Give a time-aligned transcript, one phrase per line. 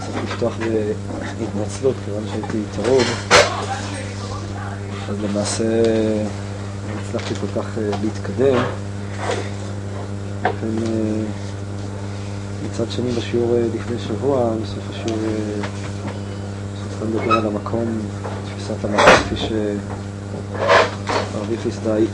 [0.00, 0.56] צריך לפתוח
[1.38, 3.04] בהתנצלות, כיוון שהייתי טרוד,
[5.08, 8.56] אז למעשה לא הצלחתי כל כך אה, להתקדם.
[10.40, 11.22] לכן אה,
[12.66, 15.18] מצד שני בשיעור אה, לפני שבוע, בסוף השיעור,
[16.82, 18.00] סופר לדבר על המקום,
[18.44, 19.56] תפיסת המקום כפי שהרבי
[21.62, 22.06] חיסדאי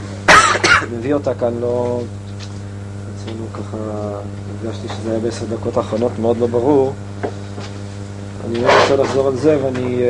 [0.93, 2.03] מביא אותה כאן, לא...
[3.17, 3.77] אצלנו ככה,
[4.63, 6.95] הרגשתי שזה היה בעשר דקות האחרונות מאוד לא ברור.
[8.47, 10.01] אני לא רוצה לחזור על זה ואני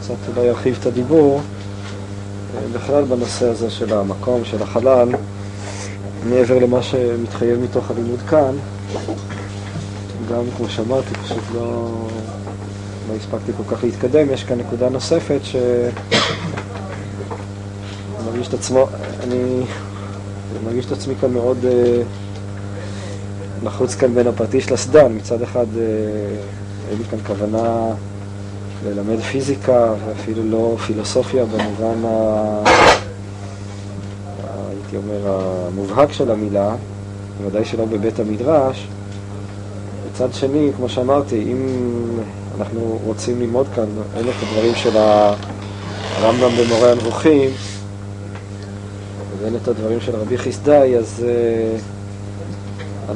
[0.00, 1.40] קצת אולי ארחיב את הדיבור.
[2.72, 5.08] בכלל בנושא הזה של המקום, של החלל,
[6.28, 8.56] מעבר למה שמתחייב מתוך הלימוד כאן,
[10.30, 11.90] גם כמו שאמרתי, פשוט לא,
[13.08, 15.56] לא הספקתי כל כך להתקדם, יש כאן נקודה נוספת ש...
[18.16, 18.86] אני מרגיש את עצמו,
[19.22, 19.62] אני
[20.64, 22.02] מרגיש את עצמי כאן מאוד אה,
[23.64, 25.82] לחוץ כאן בין הפטיש לסדן, מצד אחד אה,
[26.92, 27.94] אין לי כאן כוונה
[28.86, 32.62] ללמד פיזיקה ואפילו לא פילוסופיה במובן, ה...
[34.68, 36.74] הייתי אומר, המובהק של המילה,
[37.38, 38.88] בוודאי שלא בבית המדרש.
[40.10, 41.66] מצד שני, כמו שאמרתי, אם
[42.58, 47.50] אנחנו רוצים ללמוד כאן, אלה את הדברים של הרמב"ם במורה הנבוכים,
[49.40, 52.01] ואין את הדברים של רבי חיסדאי, אז uh,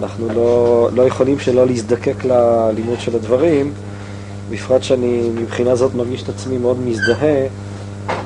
[0.02, 3.72] אנחנו לא, לא יכולים שלא להזדקק ללימוד של הדברים.
[4.50, 7.46] בפרט שאני מבחינה זאת מרגיש את עצמי מאוד מזדהה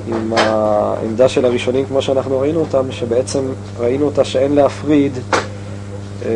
[0.08, 3.40] עם העמדה של הראשונים כמו שאנחנו ראינו אותם, שבעצם
[3.78, 5.12] ראינו אותה שאין להפריד
[6.24, 6.30] אה,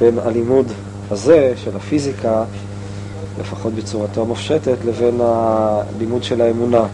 [0.00, 0.66] בין הלימוד
[1.10, 2.44] הזה של הפיזיקה,
[3.40, 6.84] לפחות בצורתו המופשטת, לבין הלימוד של האמונה.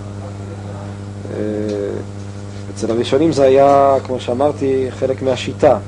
[1.32, 1.38] אה,
[2.74, 5.78] אצל הראשונים זה היה, כמו שאמרתי, חלק מהשיטה.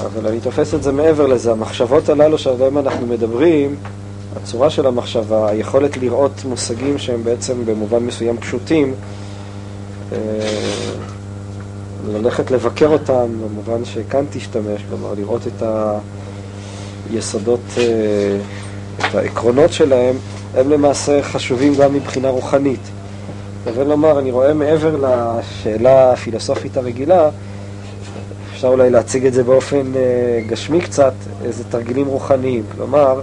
[0.00, 1.52] אבל אני תופס את זה מעבר לזה.
[1.52, 3.76] המחשבות הללו שעליהן אנחנו מדברים,
[4.36, 8.94] הצורה של המחשבה, היכולת לראות מושגים שהם בעצם במובן מסוים פשוטים,
[10.12, 10.18] אה,
[12.12, 15.62] ללכת לבקר אותם במובן שכאן תשתמש, כלומר לראות את
[17.10, 17.84] היסודות, אה,
[18.98, 20.16] את העקרונות שלהם,
[20.54, 22.80] הם למעשה חשובים גם מבחינה רוחנית.
[23.66, 27.30] לבין לומר, אני רואה מעבר לשאלה הפילוסופית הרגילה,
[28.64, 31.12] אפשר אולי להציג את זה באופן אה, גשמי קצת,
[31.44, 32.62] איזה תרגילים רוחניים.
[32.76, 33.20] כלומר,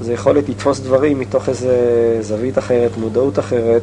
[0.00, 1.72] זה יכולת לתפוס דברים מתוך איזה
[2.20, 3.82] זווית אחרת, מודעות אחרת,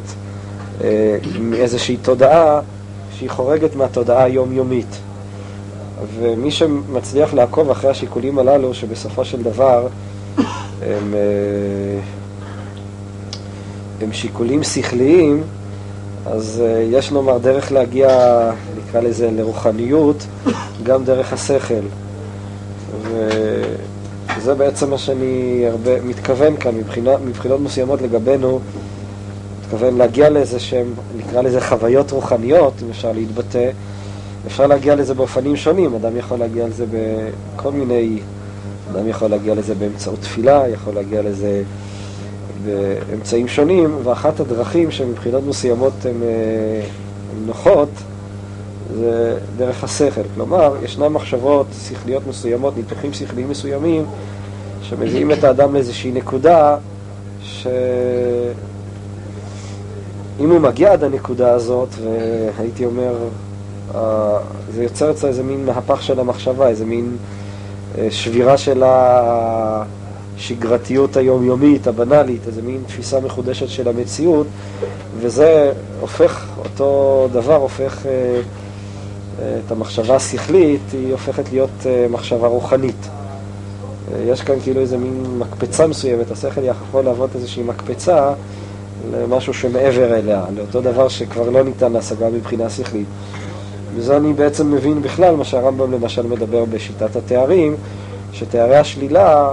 [0.83, 2.59] אה, מאיזושהי תודעה
[3.17, 4.97] שהיא חורגת מהתודעה היומיומית.
[6.19, 9.87] ומי שמצליח לעקוב אחרי השיקולים הללו, שבסופו של דבר
[10.81, 11.99] הם, אה,
[14.01, 15.43] הם שיקולים שכליים,
[16.25, 18.09] אז יש לומר דרך להגיע
[18.95, 20.25] נקרא לזה, לרוחניות,
[20.83, 21.83] גם דרך השכל.
[24.37, 28.59] וזה בעצם מה שאני הרבה מתכוון כאן, מבחינה, מבחינות מסוימות לגבינו,
[29.61, 33.69] מתכוון להגיע לאיזה שהם, נקרא לזה חוויות רוחניות, אם אפשר להתבטא.
[34.47, 36.85] אפשר להגיע לזה באופנים שונים, אדם יכול להגיע לזה
[37.55, 38.19] בכל מיני,
[38.91, 41.63] אדם יכול להגיע לזה באמצעות תפילה, יכול להגיע לזה
[42.65, 46.21] באמצעים שונים, ואחת הדרכים שמבחינות מסוימות הן
[47.45, 47.89] נוחות,
[48.95, 50.21] זה דרך השכל.
[50.35, 54.05] כלומר, ישנן מחשבות שכליות מסוימות, ניתוחים שכליים מסוימים,
[54.81, 56.77] שמביאים את האדם לאיזושהי נקודה,
[57.41, 57.69] שאם
[60.37, 63.13] הוא מגיע עד הנקודה הזאת, והייתי אומר,
[64.73, 67.17] זה יוצר אצלו איזה מין מהפך של המחשבה, איזה מין
[67.97, 68.83] אה, שבירה של
[70.37, 74.47] השגרתיות היומיומית, הבנאלית, איזה מין תפיסה מחודשת של המציאות,
[75.19, 78.41] וזה הופך, אותו דבר הופך אה,
[79.65, 83.09] את המחשבה השכלית, היא הופכת להיות אה, מחשבה רוחנית.
[84.13, 88.33] אה, יש כאן כאילו איזה מין מקפצה מסוימת, השכל יכול להוות איזושהי מקפצה
[89.11, 93.07] למשהו שמעבר אליה, לאותו דבר שכבר לא ניתן להשגה מבחינה שכלית.
[93.95, 97.75] וזה אני בעצם מבין בכלל מה שהרמב"ם למשל מדבר בשיטת התארים,
[98.31, 99.49] שתארי השלילה,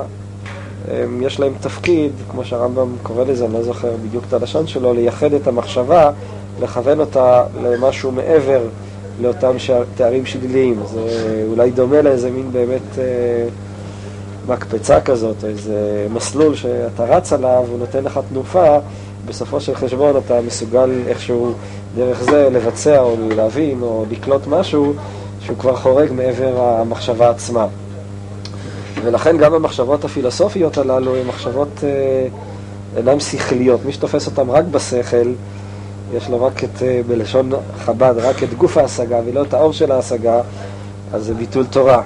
[1.21, 5.33] יש להם תפקיד, כמו שהרמב"ם קורא לזה, אני לא זוכר בדיוק את הלשון שלו, לייחד
[5.33, 6.11] את המחשבה,
[6.61, 8.61] לכוון אותה למשהו מעבר
[9.21, 9.57] לאותם
[9.95, 10.83] תארים שליליים.
[10.95, 13.05] זה אולי דומה לאיזה מין באמת אה,
[14.49, 18.79] מקפצה כזאת, או איזה מסלול שאתה רץ עליו, הוא נותן לך תנופה,
[19.27, 21.53] בסופו של חשבון אתה מסוגל איכשהו
[21.97, 24.95] דרך זה לבצע או להבין או לקלוט משהו
[25.41, 27.67] שהוא כבר חורג מעבר המחשבה עצמה.
[29.03, 32.27] ולכן גם המחשבות הפילוסופיות הללו הן מחשבות אה,
[32.97, 33.85] אינן שכליות.
[33.85, 35.33] מי שתופס אותן רק בשכל,
[36.17, 39.93] יש לו רק את, אה, בלשון חב"ד, רק את גוף ההשגה ולא את האור של
[39.93, 40.41] ההשגה,
[41.13, 42.03] אז זה ביטול תורה.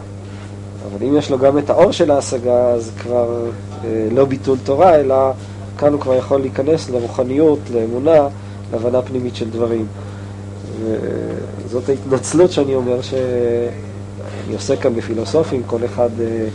[0.86, 3.46] אבל אם יש לו גם את האור של ההשגה, אז כבר
[3.84, 5.32] אה, לא ביטול תורה, אלא
[5.78, 8.28] כאן הוא כבר יכול להיכנס לרוחניות, לאמונה,
[8.72, 9.86] להבנה פנימית של דברים.
[11.64, 16.10] וזאת ההתנצלות שאני אומר שאני עושה כאן בפילוסופים, כל אחד...
[16.20, 16.48] אה,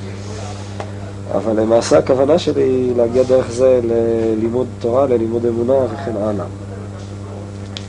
[1.37, 6.45] אבל למעשה הכוונה שלי היא להגיע דרך זה ללימוד תורה, ללימוד אמונה וכן הלאה.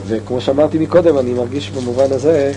[0.07, 2.53] וכמו שאמרתי מקודם, אני מרגיש במובן הזה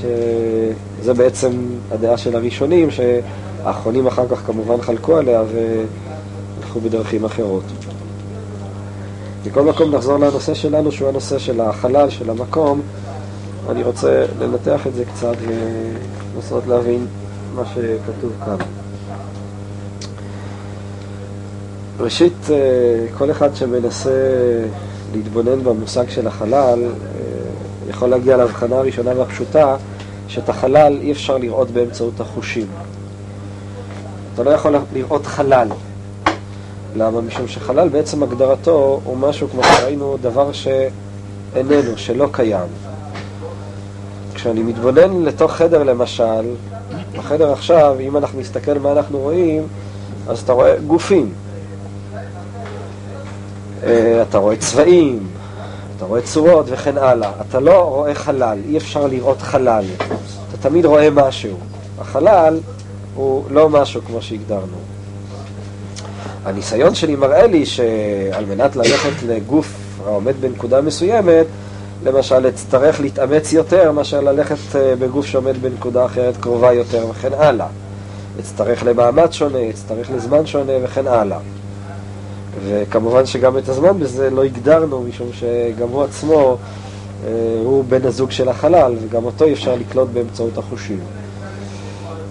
[0.00, 1.50] שזה בעצם
[1.90, 7.64] הדעה של הראשונים, שהאחרונים אחר כך כמובן חלקו עליה והלכו בדרכים אחרות.
[9.46, 12.80] מכל מקום נחזור לנושא שלנו, שהוא הנושא של החלל, של המקום.
[13.70, 15.34] אני רוצה לנתח את זה קצת
[16.34, 17.06] ולנסות להבין
[17.54, 18.56] מה שכתוב כאן.
[22.00, 22.56] ראשית, אה,
[23.18, 24.10] כל אחד שמנסה
[25.12, 26.90] להתבונן במושג של החלל, אה,
[27.88, 29.76] יכול להגיע להבחנה הראשונה והפשוטה,
[30.28, 32.66] שאת החלל אי אפשר לראות באמצעות החושים.
[34.34, 35.68] אתה לא יכול לראות חלל.
[36.96, 37.20] למה?
[37.20, 42.68] משום שחלל בעצם הגדרתו הוא משהו, כמו שראינו, דבר שאיננו, שלא קיים.
[44.34, 46.44] כשאני מתבונן לתוך חדר למשל,
[47.16, 49.62] בחדר עכשיו, אם אנחנו נסתכל מה אנחנו רואים,
[50.28, 51.32] אז אתה רואה גופים.
[53.84, 55.26] אה, אתה רואה צבעים,
[55.96, 57.32] אתה רואה צורות וכן הלאה.
[57.48, 59.84] אתה לא רואה חלל, אי אפשר לראות חלל.
[60.48, 61.56] אתה תמיד רואה משהו.
[61.98, 62.60] החלל
[63.14, 64.76] הוא לא משהו כמו שהגדרנו.
[66.44, 69.74] הניסיון שלי מראה לי שעל מנת ללכת לגוף
[70.06, 71.46] העומד בנקודה מסוימת,
[72.04, 77.66] למשל, אצטרך להתאמץ יותר מאשר ללכת אה, בגוף שעומד בנקודה אחרת קרובה יותר וכן הלאה.
[78.40, 81.38] אצטרך למעמד שונה, אצטרך לזמן שונה וכן הלאה.
[82.64, 86.56] וכמובן שגם את הזמן בזה לא הגדרנו, משום שגם הוא עצמו
[87.24, 91.00] אה, הוא בן הזוג של החלל, וגם אותו אי אפשר לקלוט באמצעות החושים.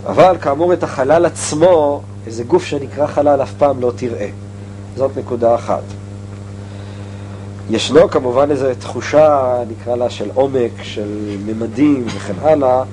[0.05, 4.29] אבל כאמור את החלל עצמו, איזה גוף שנקרא חלל אף פעם לא תראה.
[4.95, 5.83] זאת נקודה אחת.
[7.69, 12.83] ישנו כמובן איזו תחושה, נקרא לה, של עומק, של ממדים וכן הלאה,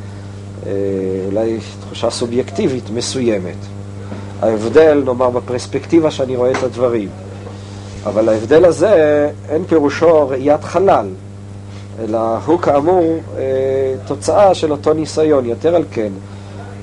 [0.67, 0.73] אה,
[1.27, 3.76] אולי תחושה סובייקטיבית מסוימת.
[4.43, 7.09] ההבדל, נאמר, בפרספקטיבה שאני רואה את הדברים.
[8.07, 11.07] אבל ההבדל הזה, אין פירושו ראיית חלל,
[12.01, 13.43] אלא הוא כאמור אה,
[14.07, 15.47] תוצאה של אותו ניסיון.
[15.47, 16.13] יותר על כן,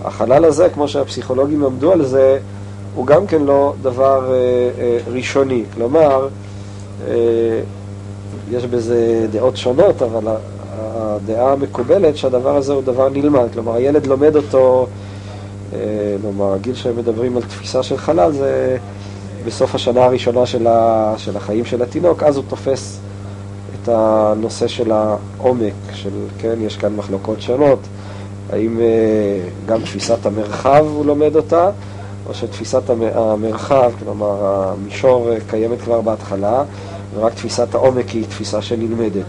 [0.05, 2.39] החלל הזה, כמו שהפסיכולוגים עמדו על זה,
[2.95, 4.35] הוא גם כן לא דבר אה,
[4.79, 5.63] אה, ראשוני.
[5.73, 6.27] כלומר,
[8.51, 10.33] יש בזה דעות שונות, אבל
[10.79, 13.47] הדעה המקובלת שהדבר הזה הוא דבר נלמד.
[13.53, 14.87] כלומר, הילד לומד אותו,
[16.23, 18.77] נאמר, הגיל שהם מדברים על תפיסה של חלל זה
[19.45, 22.99] בסוף השנה הראשונה של, ה, של החיים של התינוק, אז הוא תופס
[23.83, 26.09] את הנושא של העומק, של,
[26.39, 27.79] כן, יש כאן מחלוקות שונות,
[28.51, 28.85] האם אה,
[29.65, 31.69] גם תפיסת המרחב הוא לומד אותה,
[32.27, 36.63] או שתפיסת המרחב, כלומר המישור אה, קיימת כבר בהתחלה,
[37.15, 39.25] ורק תפיסת העומק היא תפיסה שנלמדת.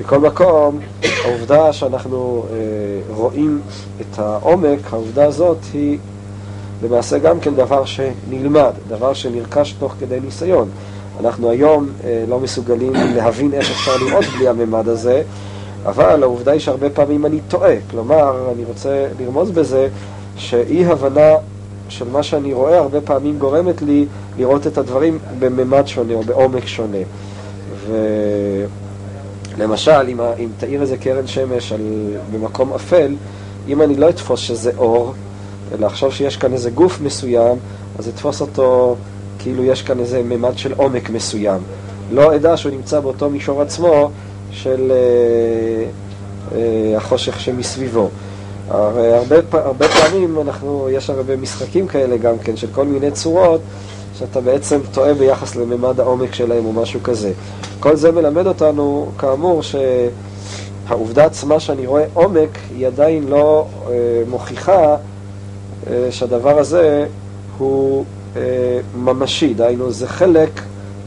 [0.00, 0.78] מכל מקום,
[1.24, 2.56] העובדה שאנחנו אה,
[3.14, 3.60] רואים
[4.00, 5.98] את העומק, העובדה הזאת היא
[6.82, 10.68] למעשה גם כן דבר שנלמד, דבר שנרכש תוך כדי ניסיון.
[11.20, 15.22] אנחנו היום אה, לא מסוגלים להבין איך אפשר לראות בלי הממד הזה,
[15.86, 17.74] אבל העובדה היא שהרבה פעמים אני טועה.
[17.90, 19.88] כלומר, אני רוצה לרמוז בזה
[20.36, 21.34] שאי הבנה
[21.88, 24.06] של מה שאני רואה הרבה פעמים גורמת לי
[24.38, 26.98] לראות את הדברים בממד שונה או בעומק שונה.
[29.60, 31.80] ולמשל, אם, אם תאיר איזה קרן שמש על,
[32.32, 33.14] במקום אפל,
[33.68, 35.14] אם אני לא אתפוס שזה אור,
[35.72, 37.56] אלא לחשוב שיש כאן איזה גוף מסוים,
[37.98, 38.96] אז אתפוס אותו
[39.38, 41.60] כאילו יש כאן איזה ממד של עומק מסוים.
[42.12, 44.10] לא אדע שהוא נמצא באותו מישור עצמו
[44.50, 45.84] של אה,
[46.58, 48.08] אה, החושך שמסביבו.
[48.68, 53.60] הרי הרבה, הרבה פעמים אנחנו, יש הרבה משחקים כאלה גם כן, של כל מיני צורות,
[54.20, 57.32] שאתה בעצם טועה ביחס לממד העומק שלהם או משהו כזה.
[57.80, 63.92] כל זה מלמד אותנו, כאמור, שהעובדה עצמה שאני רואה עומק, היא עדיין לא אה,
[64.28, 64.96] מוכיחה
[65.86, 67.06] אה, שהדבר הזה
[67.58, 68.04] הוא
[68.36, 68.42] אה,
[68.96, 70.60] ממשי, דהיינו זה חלק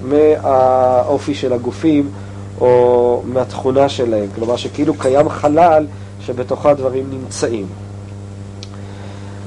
[0.04, 2.12] מהאופי של הגופים
[2.62, 5.86] או מהתכונה שלהם, כלומר שכאילו קיים חלל
[6.22, 7.66] שבתוכו הדברים נמצאים.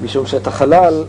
[0.03, 1.03] משום שאת החלל,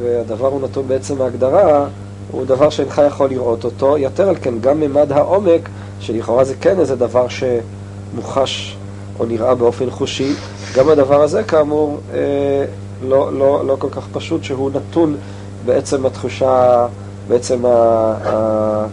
[0.00, 1.86] והדבר הוא נתון בעצם ההגדרה,
[2.30, 5.68] הוא דבר שאינך יכול לראות אותו, יותר על כן גם ממד העומק,
[6.00, 8.76] שלכאורה זה כן איזה דבר שמוחש
[9.18, 10.32] או נראה באופן חושי,
[10.76, 12.64] גם הדבר הזה כאמור אה,
[13.02, 15.16] לא, לא, לא כל כך פשוט, שהוא נתון
[15.64, 16.86] בעצם התחושה,
[17.28, 18.86] בעצם ה, ה,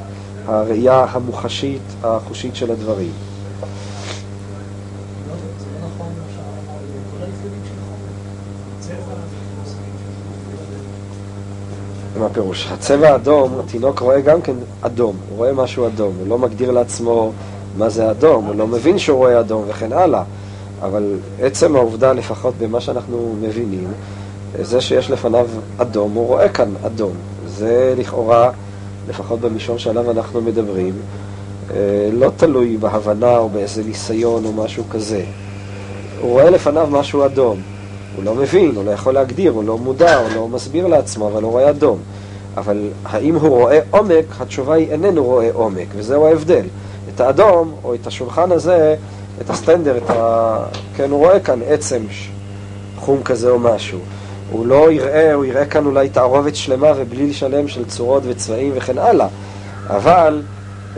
[0.46, 3.29] הראייה המוחשית, החושית של הדברים.
[12.18, 12.68] מה הפירוש?
[12.72, 17.32] הצבע האדום, התינוק רואה גם כן אדום, הוא רואה משהו אדום, הוא לא מגדיר לעצמו
[17.78, 20.24] מה זה אדום, הוא לא מבין שהוא רואה אדום וכן הלאה,
[20.82, 23.88] אבל עצם העובדה, לפחות במה שאנחנו מבינים,
[24.62, 25.48] זה שיש לפניו
[25.78, 27.14] אדום, הוא רואה כאן אדום.
[27.48, 28.52] זה לכאורה,
[29.10, 30.94] לפחות במישור שעליו אנחנו מדברים,
[31.72, 35.24] אה, לא תלוי בהבנה או באיזה ניסיון או משהו כזה.
[36.22, 37.62] הוא רואה לפניו משהו אדום.
[38.20, 41.44] הוא לא מבין, הוא לא יכול להגדיר, הוא לא מודע, הוא לא מסביר לעצמו, אבל
[41.44, 41.98] הוא רואה אדום.
[42.58, 44.26] אבל האם הוא רואה עומק?
[44.40, 46.66] התשובה היא איננו רואה עומק, וזהו ההבדל.
[47.16, 48.96] את האדום, או את השולחן הזה,
[49.42, 50.58] את הסטנדר, את ה...
[50.96, 52.02] כן, הוא רואה כאן עצם
[52.98, 54.00] חום כזה או משהו.
[54.52, 58.98] הוא לא יראה, הוא יראה כאן אולי תערובת שלמה ובליל שלם של צורות וצבעים וכן
[58.98, 59.28] הלאה,
[59.88, 60.42] אבל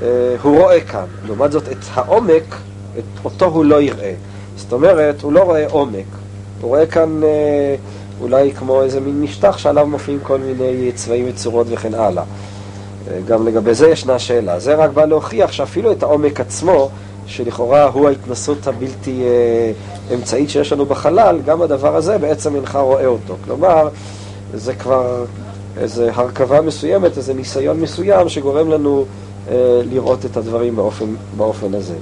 [0.02, 0.08] אה,
[0.42, 1.06] הוא רואה כאן.
[1.28, 2.56] לעומת זאת, את העומק,
[2.98, 4.14] את אותו הוא לא יראה.
[4.58, 6.21] זאת אומרת, הוא לא רואה עומק.
[6.62, 7.76] הוא רואה כאן אה,
[8.22, 12.24] אולי כמו איזה מין משטח שעליו מופיעים כל מיני צבעים וצורות וכן הלאה.
[13.08, 14.60] אה, גם לגבי זה ישנה שאלה.
[14.60, 16.90] זה רק בא להוכיח שאפילו את העומק עצמו,
[17.26, 19.72] שלכאורה הוא ההתנסות הבלתי אה,
[20.16, 23.36] אמצעית שיש לנו בחלל, גם הדבר הזה בעצם אינך רואה אותו.
[23.46, 23.90] כלומר,
[24.54, 25.26] זה כבר
[25.78, 29.06] איזו הרכבה מסוימת, איזה ניסיון מסוים שגורם לנו
[29.50, 31.06] אה, לראות את הדברים באופן,
[31.38, 31.96] באופן הזה.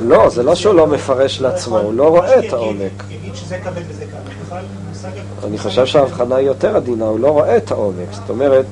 [0.00, 3.04] לא, זה לא שהוא לא מפרש לעצמו, הוא לא רואה את העומק.
[3.10, 4.62] יגיד שזה כבד וזה כבד,
[5.44, 8.12] אני חושב שההבחנה היא יותר עדינה, הוא לא רואה את העומק.
[8.12, 8.66] זאת אומרת,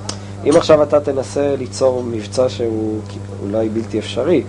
[0.44, 3.00] אם עכשיו אתה תנסה ליצור מבצע שהוא
[3.42, 4.42] אולי בלתי אפשרי,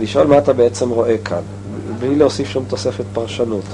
[0.00, 1.42] לשאול מה אתה בעצם רואה כאן,
[2.00, 3.64] בלי להוסיף שום תוספת פרשנות.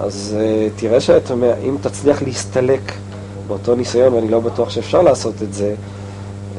[0.00, 2.92] אז uh, תראה שאם תצליח להסתלק
[3.48, 5.74] באותו ניסיון, ואני לא בטוח שאפשר לעשות את זה,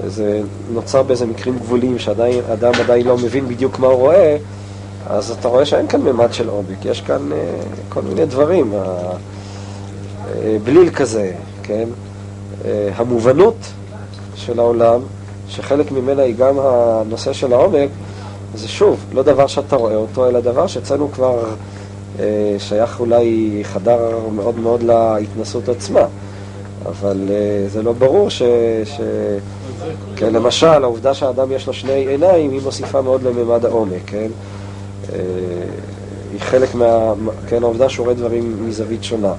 [0.07, 0.41] זה
[0.74, 4.38] נוצר באיזה מקרים גבוליים שאדם עדיין לא מבין בדיוק מה הוא רואה,
[5.10, 7.36] אז אתה רואה שאין כאן ממד של עומק, יש כאן uh,
[7.89, 8.74] כל מיני דברים.
[8.74, 8.77] uh,
[10.63, 11.31] בליל כזה,
[11.63, 11.88] כן?
[12.62, 13.55] Uh, המובנות
[14.36, 15.01] של העולם,
[15.48, 17.89] שחלק ממנה היא גם הנושא של העומק,
[18.55, 21.43] זה שוב, לא דבר שאתה רואה אותו, אלא דבר שאצלנו כבר
[22.17, 22.21] uh,
[22.57, 26.05] שייך אולי חדר מאוד מאוד להתנסות עצמה.
[26.86, 28.41] אבל uh, זה לא ברור ש...
[28.86, 29.01] ש...
[30.15, 34.27] כן, למשל, העובדה שהאדם יש לו שני עיניים, היא מוסיפה מאוד לממד העומק, כן?
[35.13, 35.19] אה,
[36.31, 37.13] היא חלק מה...
[37.47, 39.33] כן, העובדה שהוא רואה דברים מזווית שונה.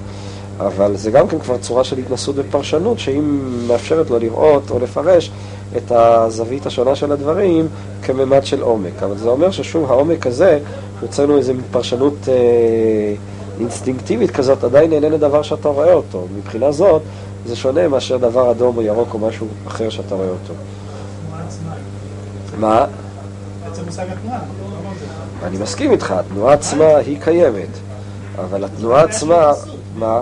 [0.59, 3.21] אבל זה גם כן כבר צורה של התנסות ופרשנות, שהיא
[3.67, 5.31] מאפשרת לו לראות או לפרש
[5.77, 7.67] את הזווית השונה של הדברים
[8.03, 9.03] כממד של עומק.
[9.03, 10.59] אבל זה אומר ששוב, העומק הזה,
[11.01, 12.33] יוצאנו איזו פרשנות אה,
[13.59, 16.25] אינסטינקטיבית כזאת, עדיין איננו דבר שאתה רואה אותו.
[16.37, 17.01] מבחינה זאת,
[17.45, 20.53] זה שונה מאשר דבר אדום או ירוק או משהו אחר שאתה רואה אותו.
[22.59, 22.85] מה?
[24.11, 24.39] התנועה.
[25.43, 27.67] אני מסכים איתך, התנועה עצמה היא קיימת,
[28.35, 29.51] אבל התנועה עצמה...
[29.95, 30.21] מה?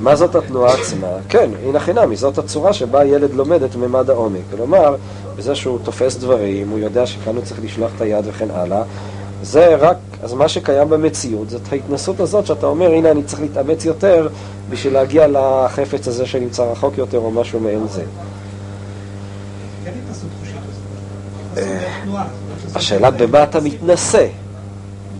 [0.00, 1.08] מה זאת התנועה עצמה?
[1.28, 4.40] כן, הנה חינמי, זאת הצורה שבה הילד לומד את ממד העומק.
[4.50, 4.96] כלומר,
[5.36, 8.82] בזה שהוא תופס דברים, הוא יודע שכאן הוא צריך לשלוח את היד וכן הלאה.
[9.42, 13.84] זה רק, אז מה שקיים במציאות זאת ההתנסות הזאת שאתה אומר, הנה אני צריך להתאמץ
[13.84, 14.28] יותר
[14.70, 18.04] בשביל להגיע לחפץ הזה שנמצא רחוק יותר או משהו מעין זה.
[19.84, 20.30] כן הזאת.
[22.74, 24.26] השאלה במה אתה מתנסה,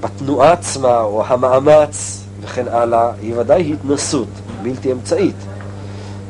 [0.00, 4.28] בתנועה עצמה או המאמץ וכן הלאה, היא ודאי התנסות
[4.62, 5.36] בלתי אמצעית.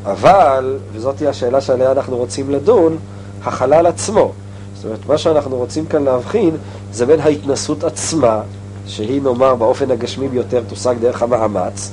[0.05, 2.99] אבל, וזאת היא השאלה שעליה אנחנו רוצים לדון,
[3.45, 4.33] החלל עצמו.
[4.81, 6.57] זאת אומרת, מה שאנחנו רוצים כאן להבחין
[6.93, 8.41] זה בין ההתנסות עצמה,
[8.87, 11.93] שהיא נאמר באופן הגשמי ביותר תושג דרך המאמץ,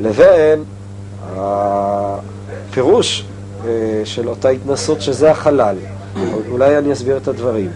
[0.00, 0.64] לבין
[1.36, 3.24] הפירוש
[3.64, 3.70] אה,
[4.04, 5.76] של אותה התנסות שזה החלל.
[6.50, 7.70] אולי אני אסביר את הדברים.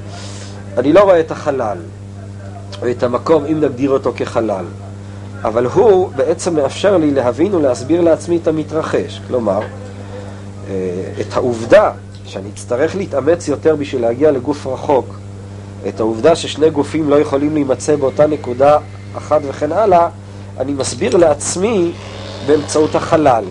[0.78, 1.78] אני לא רואה את החלל,
[2.82, 4.64] או את המקום, אם נגדיר אותו כחלל,
[5.44, 9.20] אבל הוא בעצם מאפשר לי להבין ולהסביר לעצמי את המתרחש.
[9.26, 9.60] כלומר,
[10.68, 11.90] אה, את העובדה
[12.26, 15.06] שאני אצטרך להתאמץ יותר בשביל להגיע לגוף רחוק,
[15.88, 18.78] את העובדה ששני גופים לא יכולים להימצא באותה נקודה
[19.16, 20.08] אחת וכן הלאה,
[20.58, 21.92] אני מסביר לעצמי
[22.46, 23.44] באמצעות החלל.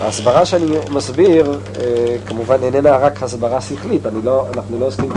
[0.00, 5.08] ההסברה שאני מסביר, אה, כמובן איננה רק הסברה שכלית, לא, אנחנו לא עוסקים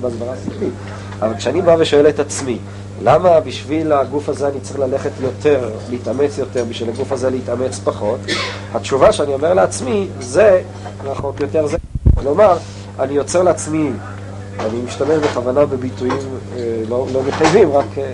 [0.00, 0.72] בהסברה שכלית,
[1.20, 2.58] אבל כשאני בא ושואל את עצמי,
[3.02, 8.20] למה בשביל הגוף הזה אני צריך ללכת יותר, להתאמץ יותר, בשביל הגוף הזה להתאמץ פחות?
[8.74, 10.62] התשובה שאני אומר לעצמי, זה
[11.04, 11.76] רחוק יותר זה.
[12.20, 12.56] כלומר,
[13.00, 13.90] אני יוצר לעצמי,
[14.60, 16.18] אני משתמש בכוונה בביטויים
[16.56, 18.12] אה, לא, לא מחייבים, רק אה,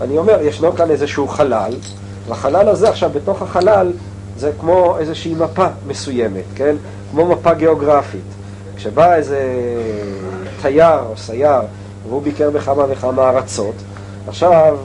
[0.00, 1.72] אני אומר, ישנו כאן איזשהו חלל,
[2.28, 3.92] והחלל הזה עכשיו, בתוך החלל,
[4.38, 6.76] זה כמו איזושהי מפה מסוימת, כן?
[7.10, 8.20] כמו מפה גיאוגרפית.
[8.76, 9.40] כשבא איזה
[10.62, 11.60] תייר או סייר
[12.08, 13.74] והוא ביקר בכמה וכמה ארצות.
[14.28, 14.76] עכשיו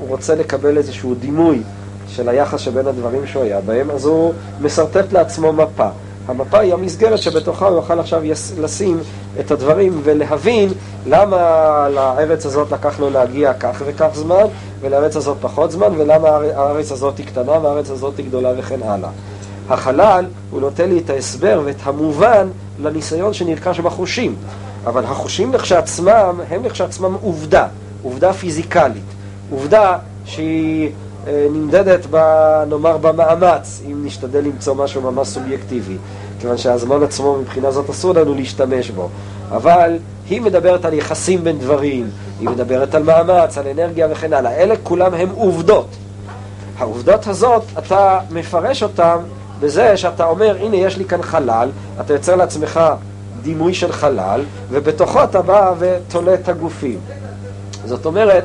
[0.00, 1.62] הוא רוצה לקבל איזשהו דימוי
[2.08, 5.88] של היחס שבין הדברים שהוא היה בהם, אז הוא משרטט לעצמו מפה.
[6.30, 8.22] המפה היא המסגרת שבתוכה הוא יוכל עכשיו
[8.58, 9.00] לשים
[9.40, 10.68] את הדברים ולהבין
[11.06, 11.36] למה
[11.94, 14.44] לארץ הזאת לקח לו להגיע כך וכך זמן,
[14.80, 19.10] ולארץ הזאת פחות זמן, ולמה הארץ הזאת היא קטנה והארץ הזאת היא גדולה וכן הלאה.
[19.68, 22.48] החלל, הוא נותן לי את ההסבר ואת המובן
[22.82, 24.36] לניסיון שנרכש בחושים.
[24.86, 27.66] אבל החושים לכשעצמם, הם לכשעצמם עובדה,
[28.02, 29.04] עובדה פיזיקלית.
[29.50, 30.90] עובדה שהיא
[31.26, 32.16] נמדדת, ב,
[32.68, 35.96] נאמר, במאמץ, אם נשתדל למצוא משהו ממש סובייקטיבי.
[36.40, 39.08] כיוון שהזמן עצמו מבחינה זאת אסור לנו להשתמש בו.
[39.50, 39.98] אבל
[40.28, 42.10] היא מדברת על יחסים בין דברים,
[42.40, 44.52] היא מדברת על מאמץ, על אנרגיה וכן הלאה.
[44.52, 45.86] אלה כולם הם עובדות.
[46.78, 49.16] העובדות הזאת, אתה מפרש אותן
[49.60, 51.68] בזה שאתה אומר, הנה יש לי כאן חלל,
[52.00, 52.80] אתה יוצר לעצמך
[53.42, 56.98] דימוי של חלל, ובתוכו אתה בא ותולה את הגופים.
[57.84, 58.44] זאת אומרת,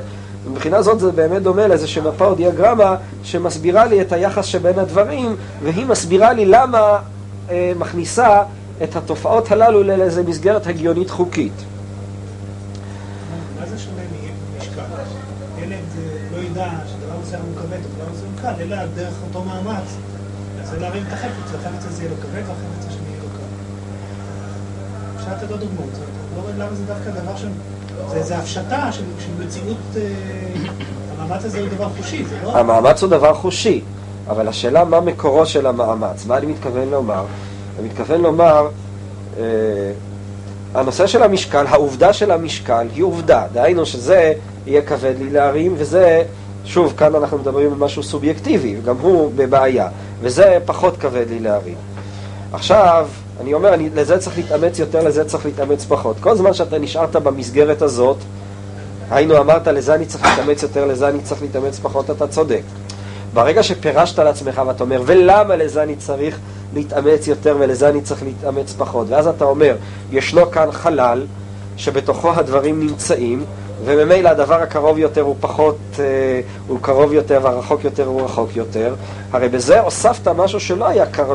[0.51, 5.35] מבחינה זאת זה באמת דומה לאיזושהי מפה או דיאגרמה שמסבירה לי את היחס שבין הדברים,
[5.63, 6.99] והיא מסבירה לי למה
[7.49, 8.43] אה, מכניסה
[8.83, 11.63] את התופעות הללו לאיזו מסגרת הגיונית חוקית.
[13.59, 14.01] מה זה שונה
[14.55, 14.81] ממשקל?
[15.59, 15.77] ילד אה,
[16.31, 19.95] לא ידע שדבר מסוים הוא כבד או מסוים קל, אלא דרך אותו מאמץ.
[20.63, 23.45] זה להרים את החפץ, החפץ הזה יהיה לו כבד והחפץ השני יהיה לו קל.
[25.31, 25.89] לתת עוד דוגמאות,
[26.35, 27.45] לא למה זה דווקא דבר ש...
[28.21, 29.03] זה הפשטה של
[29.39, 30.01] מציאות, אה,
[31.17, 32.57] המאמץ הזה הוא דבר חושי, זה לא...
[32.57, 33.81] המאמץ הוא דבר חושי,
[34.27, 37.25] אבל השאלה מה מקורו של המאמץ, מה אני מתכוון לומר?
[37.79, 38.67] אני מתכוון לומר,
[39.37, 39.43] אה,
[40.73, 44.33] הנושא של המשקל, העובדה של המשקל היא עובדה, דהיינו שזה
[44.65, 46.23] יהיה כבד לי להרים, וזה,
[46.65, 49.87] שוב, כאן אנחנו מדברים על משהו סובייקטיבי, גם הוא בבעיה,
[50.21, 51.77] וזה פחות כבד לי להרים.
[52.53, 53.07] עכשיו,
[53.41, 56.15] אני אומר, אני, לזה צריך להתאמץ יותר, לזה צריך להתאמץ פחות.
[56.19, 58.17] כל זמן שאתה נשארת במסגרת הזאת,
[59.11, 62.61] היינו אמרת, לזה אני צריך להתאמץ יותר, לזה אני צריך להתאמץ פחות, אתה צודק.
[63.33, 66.39] ברגע שפירשת לעצמך ואתה אומר, ולמה לזה אני צריך
[66.73, 69.75] להתאמץ יותר ולזה אני צריך להתאמץ פחות, ואז אתה אומר,
[70.11, 71.25] ישנו כאן חלל
[71.77, 73.45] שבתוכו הדברים נמצאים,
[73.85, 76.05] וממילא הדבר הקרוב יותר הוא פחות, אה,
[76.67, 78.95] הוא קרוב יותר והרחוק יותר הוא רחוק יותר.
[79.31, 81.33] הרי בזה הוספת משהו שלא היה קר,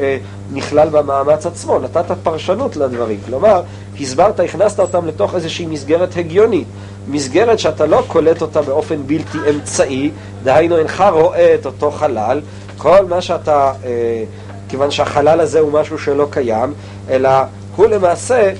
[0.00, 0.18] אה,
[0.52, 3.18] נכלל במאמץ עצמו, נתת פרשנות לדברים.
[3.26, 3.62] כלומר,
[4.00, 6.66] הסברת, הכנסת אותם לתוך איזושהי מסגרת הגיונית.
[7.08, 10.10] מסגרת שאתה לא קולט אותה באופן בלתי אמצעי,
[10.42, 12.40] דהיינו אינך רואה את אותו חלל,
[12.78, 14.24] כל מה שאתה, אה,
[14.68, 16.72] כיוון שהחלל הזה הוא משהו שלא קיים,
[17.10, 17.30] אלא
[17.76, 18.52] הוא למעשה,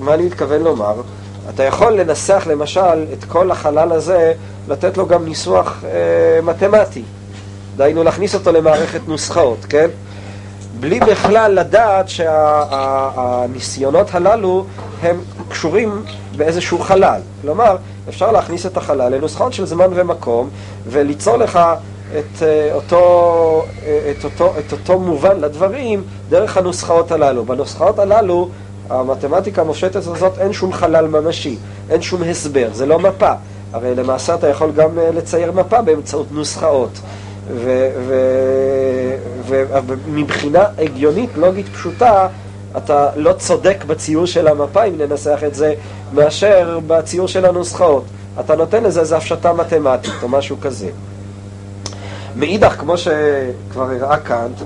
[0.00, 0.94] מה אני מתכוון לומר?
[1.48, 4.32] אתה יכול לנסח למשל את כל החלל הזה,
[4.68, 7.02] לתת לו גם ניסוח אה, מתמטי.
[7.76, 9.90] דהיינו להכניס אותו למערכת נוסחאות, כן?
[10.80, 14.64] בלי בכלל לדעת שהניסיונות שה, הללו
[15.02, 16.02] הם קשורים
[16.36, 17.20] באיזשהו חלל.
[17.42, 17.76] כלומר,
[18.08, 20.50] אפשר להכניס את החלל לנוסחאות של זמן ומקום
[20.86, 21.60] וליצור לך
[22.18, 27.44] את אה, אותו, אה, את אותו, את אותו מובן לדברים דרך הנוסחאות הללו.
[27.44, 28.48] בנוסחאות הללו
[28.90, 31.56] המתמטיקה המופשטת הזאת אין שום חלל ממשי,
[31.90, 33.32] אין שום הסבר, זה לא מפה.
[33.72, 37.00] הרי למעשה אתה יכול גם אה, לצייר מפה באמצעות נוסחאות.
[39.46, 42.28] ומבחינה הגיונית, לוגית פשוטה,
[42.76, 45.74] אתה לא צודק בציור של המפה, אם ננסח את זה,
[46.14, 48.04] מאשר בציור של הנוסחאות.
[48.40, 50.88] אתה נותן לזה איזו הפשטה מתמטית או משהו כזה.
[52.36, 54.60] מאידך, כמו שכבר הראה קאנט,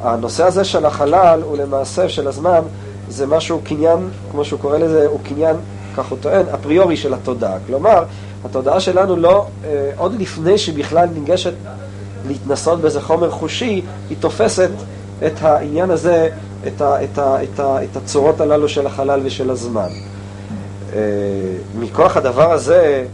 [0.00, 2.60] הנושא הזה של החלל הוא למעשה של הזמן
[3.08, 3.98] זה משהו, קניין,
[4.30, 5.56] כמו שהוא קורא לזה, הוא קניין,
[5.96, 7.56] כך הוא טוען, אפריורי של התודעה.
[7.66, 8.04] כלומר,
[8.44, 11.52] התודעה שלנו לא, אה, עוד לפני שבכלל ניגשת
[12.28, 14.70] להתנסות באיזה חומר חושי, היא תופסת
[15.26, 16.28] את העניין הזה,
[16.66, 19.88] את, ה, את, ה, את, ה, את הצורות הללו של החלל ושל הזמן.
[20.94, 21.00] אה,
[21.78, 23.04] מכוח הדבר הזה,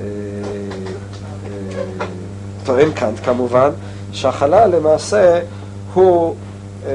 [0.00, 2.06] אה, אה,
[2.64, 3.70] טוען קאנט כמובן,
[4.12, 5.40] שהחלל למעשה
[5.94, 6.34] הוא
[6.86, 6.92] אה,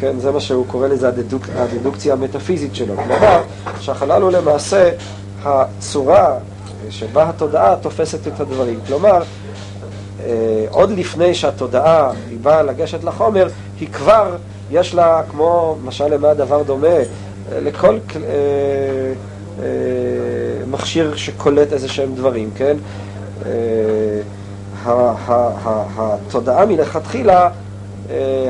[0.00, 2.94] כן, זה מה שהוא קורא לזה הדדוק, הדדוקציה המטאפיזית שלו.
[2.96, 3.42] כלומר,
[3.80, 4.90] שהחלל הוא למעשה
[5.44, 6.34] הצורה
[6.90, 8.80] שבה התודעה תופסת את הדברים.
[8.86, 9.22] כלומר,
[10.24, 13.48] אה, עוד לפני שהתודעה היא באה לגשת לחומר,
[13.80, 14.36] היא כבר,
[14.70, 17.02] יש לה, כמו, משל למה הדבר דומה, אה,
[17.50, 17.98] לכל
[20.70, 22.76] מכשיר שקולט איזה שהם דברים, כן?
[25.96, 27.48] התודעה מלכתחילה אה,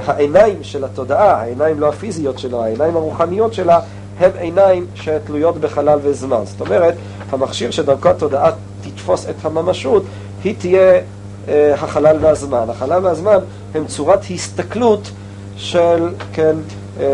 [0.07, 3.81] העיניים של התודעה, העיניים לא הפיזיות שלה, העיניים הרוחניות שלה,
[4.21, 6.41] הן עיניים שתלויות בחלל וזמן.
[6.45, 6.95] זאת אומרת,
[7.31, 10.03] המכשיר שדרכו התודעה תתפוס את הממשות,
[10.45, 11.01] היא תהיה
[11.49, 12.65] אה, החלל והזמן.
[12.69, 13.39] החלל והזמן
[13.75, 15.11] הם צורת הסתכלות
[15.57, 16.57] של, כן,
[17.01, 17.05] אה,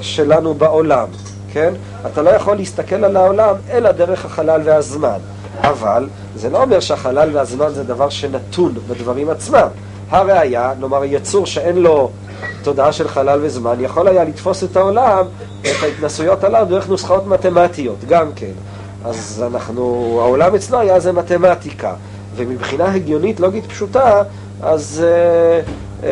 [0.00, 1.06] שלנו בעולם,
[1.52, 1.74] כן?
[2.06, 5.18] אתה לא יכול להסתכל על העולם אלא דרך החלל והזמן.
[5.60, 9.68] אבל זה לא אומר שהחלל והזמן זה דבר שנתון בדברים עצמם.
[10.10, 12.10] הראיה, נאמר יצור שאין לו
[12.62, 15.24] תודעה של חלל וזמן, יכול היה לתפוס את העולם,
[15.60, 18.52] את ההתנסויות הללו, דרך נוסחאות מתמטיות, גם כן.
[19.04, 21.94] אז אנחנו, העולם אצלו היה איזה מתמטיקה,
[22.36, 24.22] ומבחינה הגיונית, לוגית פשוטה,
[24.62, 25.04] אז...
[25.04, 25.60] אה,
[26.02, 26.10] אה,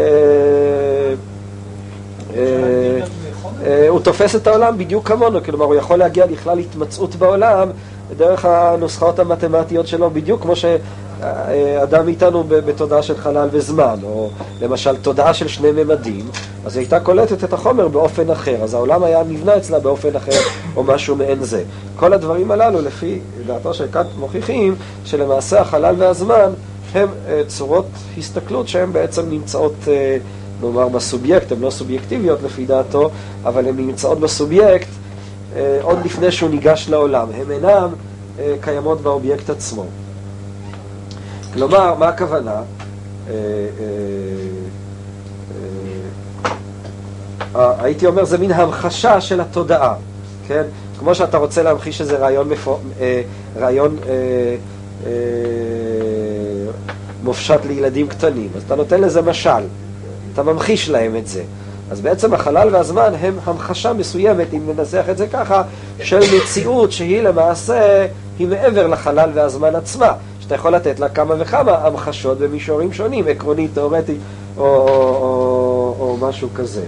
[2.37, 7.69] אה, הוא תופס את העולם בדיוק כמונו, כלומר הוא יכול להגיע לכלל התמצאות בעולם
[8.17, 10.57] דרך הנוסחאות המתמטיות שלו, בדיוק כמו
[11.21, 14.31] שאדם איתנו בתודעה של חלל וזמן, או
[14.63, 16.27] למשל תודעה של שני ממדים,
[16.67, 20.41] אז היא הייתה קולטת את החומר באופן אחר, אז העולם היה נבנה אצלה באופן אחר,
[20.77, 21.63] או משהו מעין זה.
[21.97, 26.51] כל הדברים הללו, לפי דעתו של קאנט, מוכיחים שלמעשה החלל והזמן
[26.95, 27.87] הם אה, צורות
[28.19, 30.17] הסתכלות שהן בעצם נמצאות אה,
[30.63, 33.11] נאמר בסובייקט, הן לא סובייקטיביות לפי דעתו,
[33.45, 34.89] אבל הן נמצאות בסובייקט
[35.57, 37.29] אה, עוד לפני שהוא ניגש לעולם.
[37.35, 37.89] הן אינן
[38.39, 39.85] אה, קיימות באובייקט עצמו.
[41.53, 42.51] כלומר, מה הכוונה?
[42.51, 42.63] אה,
[43.31, 43.35] אה,
[47.57, 49.95] אה, הייתי אומר, זה מין המחשה של התודעה,
[50.49, 50.63] כן?
[50.99, 52.19] כמו שאתה רוצה להמחיש איזה
[53.57, 53.97] רעיון,
[57.25, 59.63] מופשט לילדים קטנים, אז אתה נותן לזה משל.
[60.33, 61.43] אתה ממחיש להם את זה.
[61.91, 65.63] אז בעצם החלל והזמן הם המחשה מסוימת, אם ננסח את זה ככה,
[66.03, 68.07] של מציאות שהיא למעשה,
[68.39, 70.13] היא מעבר לחלל והזמן עצמה,
[70.49, 74.17] שאתה יכול לתת לה כמה וכמה המחשות במישורים שונים, עקרוני, תאורטי
[74.57, 76.85] או, או, או, או משהו כזה.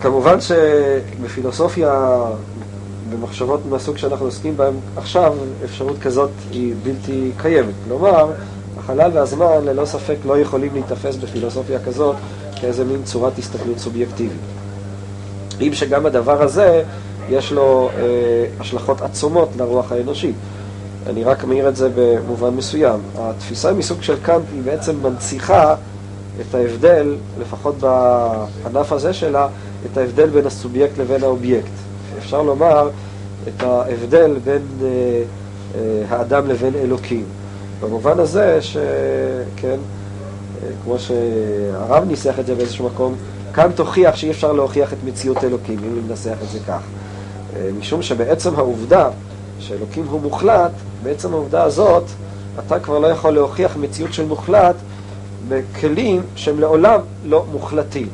[0.00, 2.18] כמובן שבפילוסופיה,
[3.10, 7.74] במחשבות מהסוג שאנחנו עוסקים בהן עכשיו, אפשרות כזאת היא בלתי קיימת.
[7.84, 8.32] כלומר,
[8.78, 12.16] החלל והזמן ללא ספק לא יכולים להיתפס בפילוסופיה כזאת
[12.60, 14.40] כאיזה מין צורת הסתכלות סובייקטיבית.
[15.60, 16.82] אם שגם הדבר הזה
[17.28, 18.02] יש לו אה,
[18.60, 20.34] השלכות עצומות לרוח האנושית.
[21.06, 23.00] אני רק מעיר את זה במובן מסוים.
[23.18, 25.74] התפיסה מסוג של קאנט היא בעצם מנציחה
[26.40, 29.48] את ההבדל, לפחות בענף הזה שלה,
[29.86, 31.70] את ההבדל בין הסובייקט לבין האובייקט.
[32.18, 32.90] אפשר לומר
[33.48, 34.88] את ההבדל בין אה,
[35.74, 37.24] אה, האדם לבין אלוקים.
[37.80, 39.76] במובן הזה שכן,
[40.84, 43.14] כמו שהרב ניסח את זה באיזשהו מקום,
[43.54, 46.80] כאן תוכיח שאי אפשר להוכיח את מציאות אלוקים, אם ננסח את זה כך.
[47.78, 49.08] משום שבעצם העובדה
[49.58, 50.70] שאלוקים הוא מוחלט,
[51.06, 52.04] בעצם העובדה הזאת,
[52.66, 54.74] אתה כבר לא יכול להוכיח מציאות של מוחלט
[55.48, 58.08] בכלים שהם לעולם לא מוחלטים.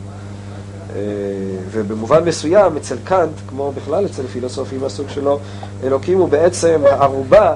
[1.71, 5.39] ובמובן מסוים, אצל קאנט, כמו בכלל אצל פילוסופים מהסוג שלו,
[5.85, 7.55] אלוקים הוא בעצם הערובה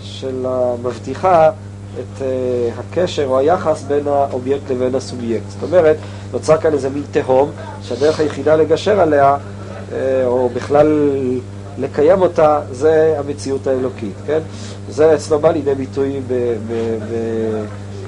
[0.00, 1.50] של המבטיחה
[1.94, 5.44] את uh, הקשר או היחס בין האובייקט לבין הסובייקט.
[5.48, 5.96] זאת אומרת,
[6.32, 7.50] נוצר כאן איזה מין תהום
[7.82, 9.92] שהדרך היחידה לגשר עליה, uh,
[10.26, 10.86] או בכלל
[11.78, 14.40] לקיים אותה, זה המציאות האלוקית, כן?
[14.88, 16.32] זה אצלו בא לידי ביטוי ב,
[16.68, 16.72] ב,
[17.10, 17.14] ב,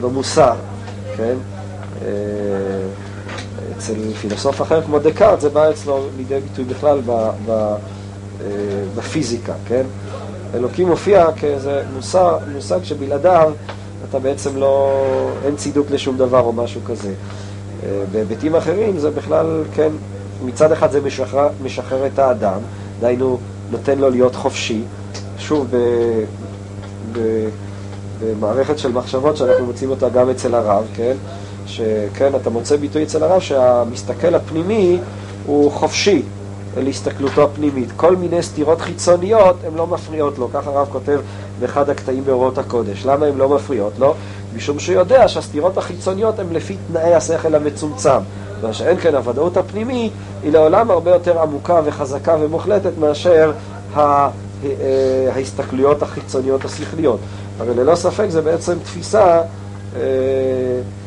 [0.01, 0.55] במוסר,
[1.17, 1.35] כן?
[2.01, 2.05] Uh,
[3.77, 7.75] אצל פילוסוף אחר כמו דקארט זה בא אצלו לידי ביטוי בכלל ב, ב,
[8.97, 9.83] בפיזיקה, כן?
[10.55, 13.53] אלוקים מופיע כאיזה מושג, מושג שבלעדיו
[14.11, 15.01] אתה בעצם לא,
[15.45, 17.13] אין צידוק לשום דבר או משהו כזה.
[17.85, 19.89] אה, בהיבטים אחרים זה בכלל, כן,
[20.45, 22.59] מצד אחד זה משחרר, משחרר את האדם,
[23.01, 23.39] דהיינו
[23.75, 24.81] נותן לו להיות חופשי.
[25.39, 25.77] שוב, ב,
[27.13, 27.49] ב,
[28.21, 31.17] במערכת של מחשבות שאנחנו מוצאים אותה גם אצל הרב, כן?
[31.67, 34.99] שכן, אתה מוצא ביטוי אצל הרב שהמסתכל הפנימי
[35.47, 36.23] הוא חופשי,
[36.77, 37.89] להסתכלותו הפנימית.
[37.97, 41.21] כל מיני סתירות חיצוניות הן לא מפריעות לו, ככה הרב כותב
[41.61, 43.07] באחד הקטעים באורות הקודש.
[43.07, 44.15] למה הן לא מפריעות לו?
[44.57, 48.21] משום שהוא יודע שהסתירות החיצוניות הן לפי תנאי השכל המצומצם.
[48.65, 53.53] מה שאין כן, הוודאות הפנימית היא לעולם הרבה יותר עמוקה וחזקה ומוחלטת מאשר
[53.97, 54.01] ה...
[54.65, 57.21] אה, ההסתכלויות החיצוניות השכליות.
[57.61, 59.41] אבל ללא ספק זה בעצם תפיסה
[59.97, 60.01] אה,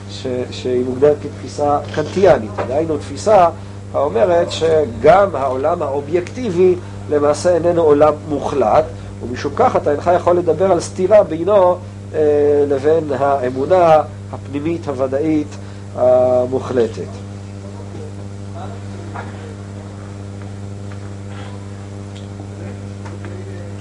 [0.10, 0.28] ש...
[0.52, 3.50] שהיא מוגדרת כתפיסה קנטיאנית, דהיינו תפיסה
[3.94, 6.76] האומרת שגם העולם האובייקטיבי
[7.10, 8.86] למעשה איננו עולם מוחלט,
[9.24, 11.78] ומשום כך אתה אינך יכול לדבר על סתירה בינו
[12.14, 12.20] אה,
[12.68, 14.02] לבין האמונה
[14.34, 15.48] הפנימית הוודאית
[15.96, 17.27] המוחלטת.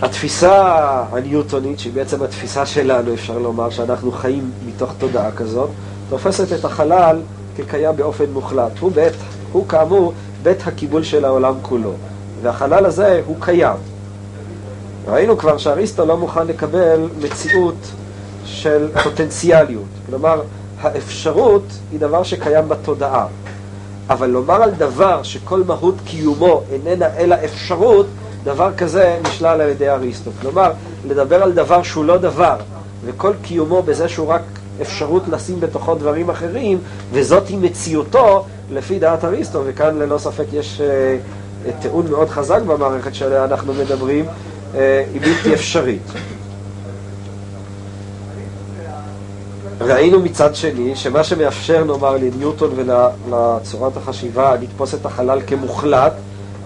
[0.02, 5.70] התפיסה הניוטונית, שהיא בעצם התפיסה שלנו, אפשר לומר, שאנחנו חיים מתוך תודעה כזאת,
[6.08, 7.20] תופסת את החלל
[7.56, 8.72] כקיים באופן מוחלט.
[8.80, 9.12] הוא בעת
[9.52, 11.92] הוא כאמור בית הקיבול של העולם כולו,
[12.42, 13.76] והחלל הזה הוא קיים.
[15.08, 17.74] ראינו כבר שאריסטו לא מוכן לקבל מציאות
[18.44, 20.42] של פוטנציאליות, כלומר
[20.80, 23.26] האפשרות היא דבר שקיים בתודעה.
[24.10, 28.06] אבל לומר על דבר שכל מהות קיומו איננה אלא אפשרות,
[28.46, 30.30] דבר כזה נשלל על ידי אריסטו.
[30.40, 30.72] כלומר,
[31.08, 32.56] לדבר על דבר שהוא לא דבר,
[33.04, 34.42] וכל קיומו בזה שהוא רק
[34.82, 36.78] אפשרות לשים בתוכו דברים אחרים,
[37.12, 43.44] וזאתי מציאותו לפי דעת אריסטו, וכאן ללא ספק יש uh, טיעון מאוד חזק במערכת שעליה
[43.44, 44.76] אנחנו מדברים, uh,
[45.14, 46.12] היא בלתי אפשרית.
[49.80, 56.12] ראינו מצד שני שמה שמאפשר נאמר לניוטון ולצורת החשיבה לתפוס את החלל כמוחלט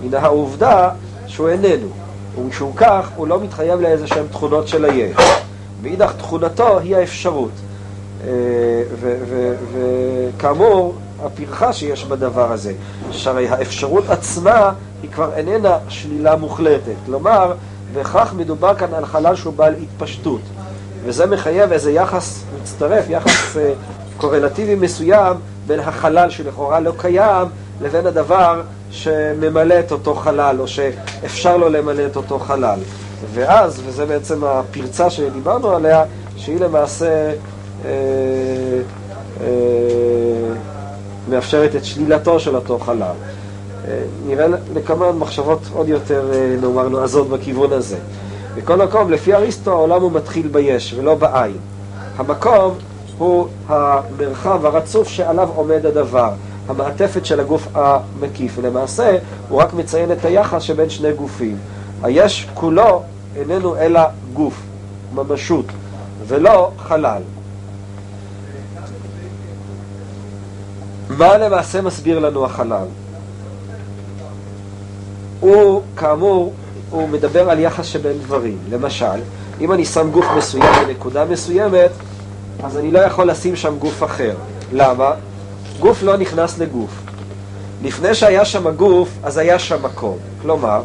[0.05, 0.91] הנה העובדה
[1.31, 1.87] שהוא איננו
[2.39, 5.17] ומשום כך הוא לא מתחייב לאיזה שהן תכונות של היש.
[5.83, 7.51] מאידך תכונתו היא האפשרות.
[8.25, 8.31] אה,
[9.73, 12.73] וכאמור הפרחה שיש בדבר הזה
[13.11, 16.95] שהרי האפשרות עצמה היא כבר איננה שלילה מוחלטת.
[17.07, 17.55] כלומר
[17.93, 20.41] וכך מדובר כאן על חלל שהוא בעל התפשטות.
[21.05, 23.59] וזה מחייב איזה יחס מצטרף, יחס uh,
[24.17, 27.49] קורלטיבי מסוים בין החלל שלכאורה לא קיים
[27.81, 32.79] לבין הדבר שממלא את אותו חלל או שאפשר לו למלא את אותו חלל.
[33.35, 36.05] ואז, וזה בעצם הפרצה שדיברנו עליה,
[36.37, 37.33] שהיא למעשה
[37.85, 37.91] אה,
[39.41, 39.47] אה,
[41.29, 43.03] מאפשרת את שלילתו של אותו חלל.
[43.03, 47.97] אה, נראה לכמה מחשבות עוד יותר, אה, נאמר, נועזות בכיוון הזה.
[48.55, 51.57] בכל מקום, לפי אריסטו, העולם הוא מתחיל ביש ולא בעין.
[52.17, 52.75] המקום
[53.19, 56.31] הוא המרחב הרצוף שעליו עומד הדבר,
[56.71, 61.57] המעטפת של הגוף המקיף, ולמעשה הוא רק מציין את היחס שבין שני גופים.
[62.03, 63.03] היש כולו
[63.37, 64.01] איננו אלא
[64.35, 64.63] גוף,
[65.15, 65.65] ממשות,
[66.27, 67.23] ולא חלל.
[71.09, 72.87] מה למעשה מסביר לנו החלל?
[75.41, 76.53] הוא, כאמור,
[76.91, 78.59] הוא מדבר על יחס שבין דברים.
[78.71, 79.21] למשל,
[79.61, 81.91] אם אני שם גוף מסוים בנקודה מסוימת,
[82.63, 84.35] אז אני לא יכול לשים שם גוף אחר.
[84.73, 85.13] למה?
[85.81, 86.91] גוף לא נכנס לגוף.
[87.83, 90.19] לפני שהיה שם הגוף, אז היה שם מקום.
[90.43, 90.83] כלומר,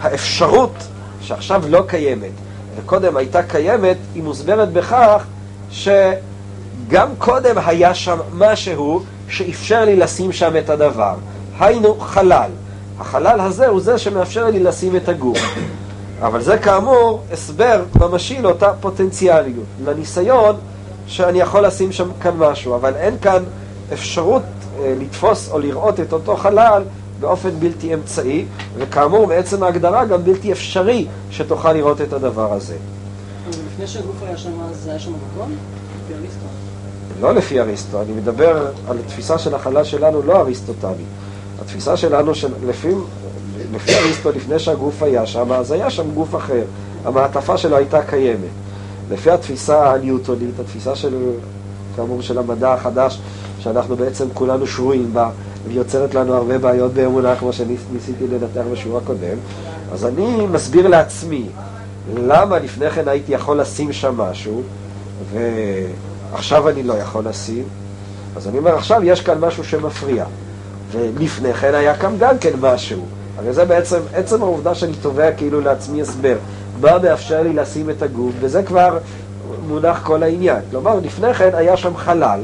[0.00, 0.74] האפשרות
[1.20, 2.30] שעכשיו לא קיימת,
[2.76, 5.24] וקודם הייתה קיימת, היא מוסברת בכך
[5.70, 11.14] שגם קודם היה שם משהו שאפשר לי לשים שם את הדבר.
[11.58, 12.50] היינו חלל.
[12.98, 15.38] החלל הזה הוא זה שמאפשר לי לשים את הגוף.
[16.22, 20.56] אבל זה כאמור הסבר ממשי לאותה פוטנציאליות, לניסיון
[21.06, 23.42] שאני יכול לשים שם כאן משהו, אבל אין כאן
[23.92, 24.42] אפשרות
[24.80, 26.82] אה, לתפוס או לראות את אותו חלל
[27.20, 28.44] באופן בלתי אמצעי,
[28.78, 32.76] וכאמור מעצם ההגדרה גם בלתי אפשרי שתוכל לראות את הדבר הזה.
[33.48, 35.52] לפני שהגוף היה שם, אז היה שם מקום?
[36.04, 36.46] לפי אריסטו?
[37.20, 41.04] לא לפי אריסטו, אני מדבר על התפיסה של החלל שלנו, לא אריסטוטלי.
[41.60, 42.88] התפיסה שלנו, שלפי
[43.74, 46.62] לפי אריסטו, לפני שהגוף היה שם, אז היה שם גוף אחר.
[47.04, 48.50] המעטפה שלו הייתה קיימת.
[49.10, 51.14] לפי התפיסה הניוטונית, התפיסה של,
[51.96, 53.20] כאמור, של המדע החדש,
[53.60, 55.30] שאנחנו בעצם כולנו שרויים בה,
[55.66, 59.36] והיא יוצרת לנו הרבה בעיות באמונה, כמו שניסיתי לנתח בשיעור הקודם,
[59.92, 61.46] אז אני מסביר לעצמי
[62.14, 64.62] למה לפני כן הייתי יכול לשים שם משהו,
[65.32, 67.64] ועכשיו אני לא יכול לשים,
[68.36, 70.24] אז אני אומר, עכשיו יש כאן משהו שמפריע.
[70.92, 73.04] ולפני כן היה כאן גם כן משהו.
[73.38, 76.36] הרי זה בעצם, עצם העובדה שאני תובע כאילו לעצמי הסבר.
[76.80, 78.98] מה מאפשר לי לשים את הגוף, וזה כבר
[79.68, 80.58] מונח כל העניין.
[80.70, 82.40] כלומר, לפני כן היה שם חלל,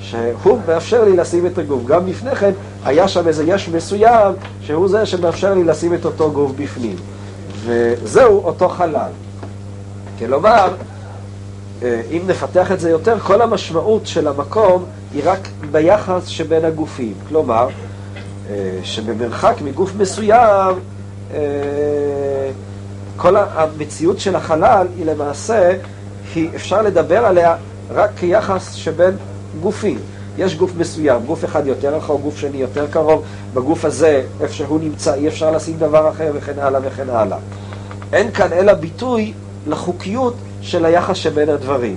[0.00, 1.86] שהוא מאפשר לי לשים את הגוף.
[1.86, 2.50] גם לפני כן
[2.84, 6.96] היה שם איזה יש מסוים, שהוא זה שמאפשר לי לשים את אותו גוף בפנים.
[7.64, 9.10] וזהו אותו חלל.
[10.18, 10.68] כלומר,
[11.82, 14.84] אה, אם נפתח את זה יותר, כל המשמעות של המקום
[15.14, 17.14] היא רק ביחס שבין הגופים.
[17.28, 17.68] כלומר,
[18.50, 20.76] אה, שבמרחק מגוף מסוים,
[21.34, 21.38] אה,
[23.16, 25.72] כל המציאות של החלל היא למעשה,
[26.34, 27.56] היא אפשר לדבר עליה
[27.90, 29.16] רק כיחס שבין
[29.60, 29.98] גופים.
[30.38, 33.22] יש גוף מסוים, גוף אחד יותר רחוק, גוף שני יותר קרוב,
[33.54, 37.38] בגוף הזה, איפה שהוא נמצא, אי אפשר לשים דבר אחר וכן הלאה וכן הלאה.
[38.12, 39.32] אין כאן אלא ביטוי
[39.66, 41.96] לחוקיות של היחס שבין הדברים.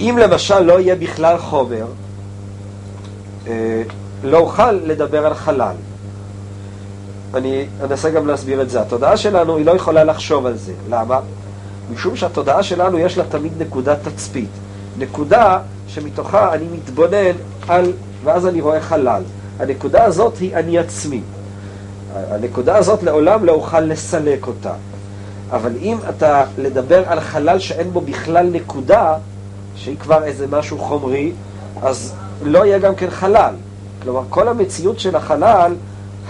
[0.00, 1.86] אם למשל לא יהיה בכלל חומר,
[3.46, 3.82] אה,
[4.24, 5.76] לא אוכל לדבר על חלל.
[7.34, 8.80] אני אנסה גם להסביר את זה.
[8.80, 10.72] התודעה שלנו היא לא יכולה לחשוב על זה.
[10.90, 11.20] למה?
[11.94, 14.50] משום שהתודעה שלנו יש לה תמיד נקודת תצפית.
[14.98, 17.36] נקודה שמתוכה אני מתבונן
[17.68, 17.92] על,
[18.24, 19.22] ואז אני רואה חלל.
[19.58, 21.20] הנקודה הזאת היא אני עצמי.
[22.14, 24.72] הנקודה הזאת לעולם לא אוכל לסלק אותה.
[25.50, 29.14] אבל אם אתה לדבר על חלל שאין בו בכלל נקודה,
[29.74, 31.32] שהיא כבר איזה משהו חומרי,
[31.82, 33.54] אז לא יהיה גם כן חלל.
[34.02, 35.74] כלומר, כל המציאות של החלל,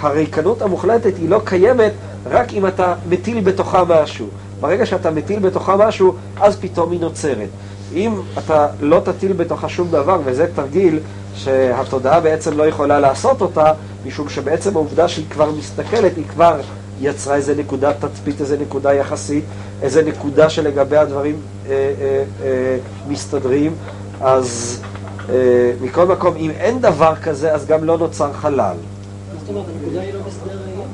[0.00, 1.92] הריקנות המוחלטת היא לא קיימת
[2.30, 4.26] רק אם אתה מטיל בתוכה משהו.
[4.60, 7.48] ברגע שאתה מטיל בתוכה משהו, אז פתאום היא נוצרת.
[7.94, 10.98] אם אתה לא תטיל בתוכה שום דבר, וזה תרגיל
[11.34, 13.72] שהתודעה בעצם לא יכולה לעשות אותה,
[14.06, 16.60] משום שבעצם העובדה שהיא כבר מסתכלת, היא כבר
[17.00, 19.44] יצרה איזה נקודת תצפית, איזה נקודה יחסית,
[19.82, 22.78] איזה נקודה שלגבי הדברים אה, אה, אה,
[23.08, 23.74] מסתדרים,
[24.20, 24.80] אז
[25.28, 28.56] אה, מכל מקום, אם אין דבר כזה, אז גם לא נוצר חלל.
[28.58, 30.18] מה זאת אומרת, הנקודה היא לא
[30.64, 30.86] ראייה?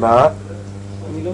[0.00, 0.26] מה?
[1.10, 1.30] אני לא...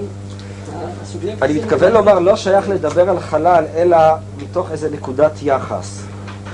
[1.43, 3.99] אני מתכוון לומר, לא שייך לדבר על חלל, אלא
[4.43, 6.03] מתוך איזה נקודת יחס.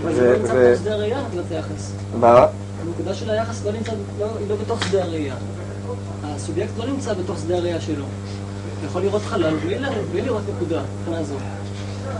[0.03, 1.93] אבל זה לא נמצא בתוך שדה הראייה, נקודת היחס.
[2.21, 2.47] מה?
[2.87, 5.35] הנקודה של היחס לא נמצא, לא, היא לא בתוך שדה הראייה.
[6.25, 8.05] הסובייקט לא נמצא בתוך שדה הראייה שלו.
[8.87, 9.57] יכול לראות חלל
[10.13, 11.35] בלי, לראות נקודה, מבחינה זו.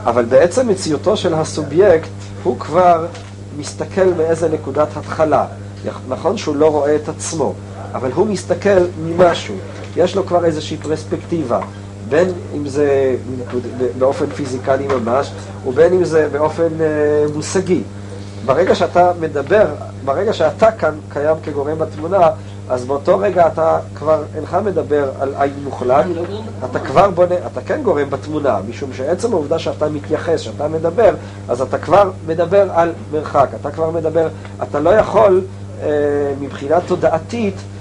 [0.05, 2.09] אבל בעצם מציאותו של הסובייקט,
[2.43, 3.07] הוא כבר
[3.59, 5.47] מסתכל מאיזה נקודת התחלה.
[6.09, 7.55] נכון שהוא לא רואה את עצמו,
[7.93, 9.55] אבל הוא מסתכל ממשהו.
[9.97, 11.61] יש לו כבר איזושהי פרספקטיבה.
[12.09, 13.17] בין אם זה
[13.99, 15.33] באופן פיזיקלי ממש,
[15.67, 16.87] ובין אם זה באופן אה,
[17.35, 17.83] מושגי.
[18.45, 19.67] ברגע שאתה מדבר,
[20.05, 22.31] ברגע שאתה כאן קיים כגורם בתמונה,
[22.69, 26.23] אז באותו רגע אתה כבר אינך מדבר על עין מוחלט, לא.
[26.71, 31.15] אתה כבר בונה, אתה כן גורם בתמונה, משום שעצם העובדה שאתה מתייחס, שאתה מדבר,
[31.49, 34.29] אז אתה כבר מדבר על מרחק, אתה כבר מדבר,
[34.63, 35.43] אתה לא יכול
[35.83, 35.89] אה,
[36.41, 37.78] מבחינה תודעתית אה,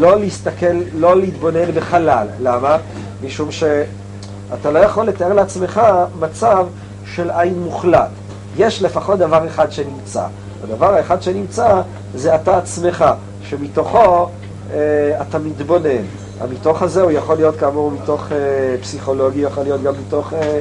[0.00, 2.26] לא להסתכל, לא להתבונן בחלל.
[2.40, 2.76] למה?
[3.24, 5.80] משום שאתה לא יכול לתאר לעצמך
[6.20, 6.66] מצב
[7.14, 8.08] של עין מוחלט.
[8.56, 10.26] יש לפחות דבר אחד שנמצא.
[10.64, 11.80] הדבר האחד שנמצא
[12.14, 13.04] זה אתה עצמך,
[13.42, 14.28] שמתוכו
[14.72, 16.02] אה, אתה מתבונן.
[16.40, 20.58] המתוך הזה הוא יכול להיות כאמור מתוך אה, פסיכולוגי, יכול להיות גם מתוך אה,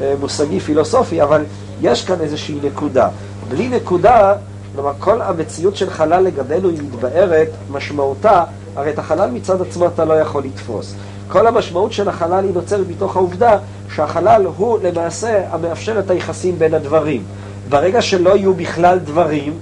[0.00, 1.44] אה, מושגי, פילוסופי, אבל
[1.80, 3.08] יש כאן איזושהי נקודה.
[3.48, 4.34] בלי נקודה,
[4.76, 8.44] כלומר כל המציאות של חלל לגבינו היא מתבארת, משמעותה,
[8.76, 10.94] הרי את החלל מצד עצמו אתה לא יכול לתפוס.
[11.28, 13.58] כל המשמעות של החלל היא נוצרת מתוך העובדה
[13.94, 17.22] שהחלל הוא למעשה המאפשר את היחסים בין הדברים.
[17.68, 19.52] ברגע שלא יהיו בכלל דברים,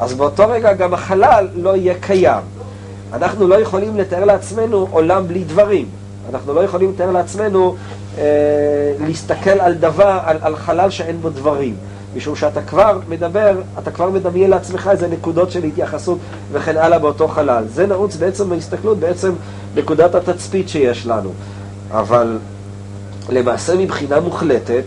[0.00, 2.42] אז באותו רגע גם החלל לא יהיה קיים.
[3.12, 5.88] אנחנו לא יכולים לתאר לעצמנו עולם בלי דברים.
[6.30, 7.76] אנחנו לא יכולים לתאר לעצמנו
[8.18, 8.24] אה,
[9.06, 11.74] להסתכל על דבר, על, על חלל שאין בו דברים.
[12.16, 16.18] משום שאתה כבר מדבר, אתה כבר מדמיין לעצמך איזה נקודות של התייחסות
[16.52, 17.64] וכן הלאה באותו חלל.
[17.68, 19.32] זה נעוץ בעצם בהסתכלות, בעצם
[19.74, 21.30] נקודת התצפית שיש לנו.
[21.90, 22.38] אבל
[23.28, 24.82] למעשה מבחינה מוחלטת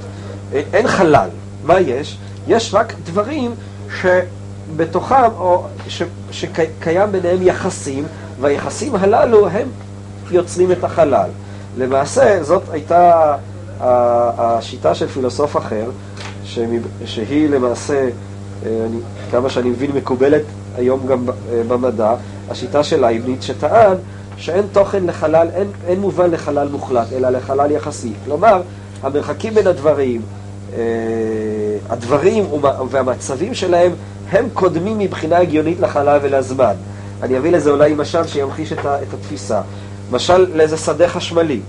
[0.53, 1.29] אין חלל.
[1.63, 2.17] מה יש?
[2.47, 3.51] יש רק דברים
[4.01, 8.05] שבתוכם, או ש, שקיים ביניהם יחסים,
[8.41, 9.67] והיחסים הללו הם
[10.31, 11.29] יוצרים את החלל.
[11.77, 13.35] למעשה זאת הייתה
[13.79, 15.85] השיטה של פילוסוף אחר,
[17.05, 18.09] שהיא למעשה,
[18.65, 18.97] אה, אני,
[19.31, 20.41] כמה שאני מבין, מקובלת
[20.77, 22.15] היום גם אה, במדע,
[22.49, 23.97] השיטה של לייבניץ, שטען
[24.38, 28.13] שאין תוכן לחלל, אין, אין מובן לחלל מוחלט, אלא לחלל יחסי.
[28.25, 28.62] כלומר,
[29.01, 30.21] המרחקים בין הדברים,
[30.73, 30.79] אה,
[31.89, 32.43] הדברים
[32.89, 33.91] והמצבים שלהם,
[34.31, 36.73] הם קודמים מבחינה הגיונית לחלל ולזמן.
[37.21, 39.62] אני אביא לזה אולי משל שימחיש את התפיסה.
[40.12, 41.59] משל לאיזה שדה חשמלי.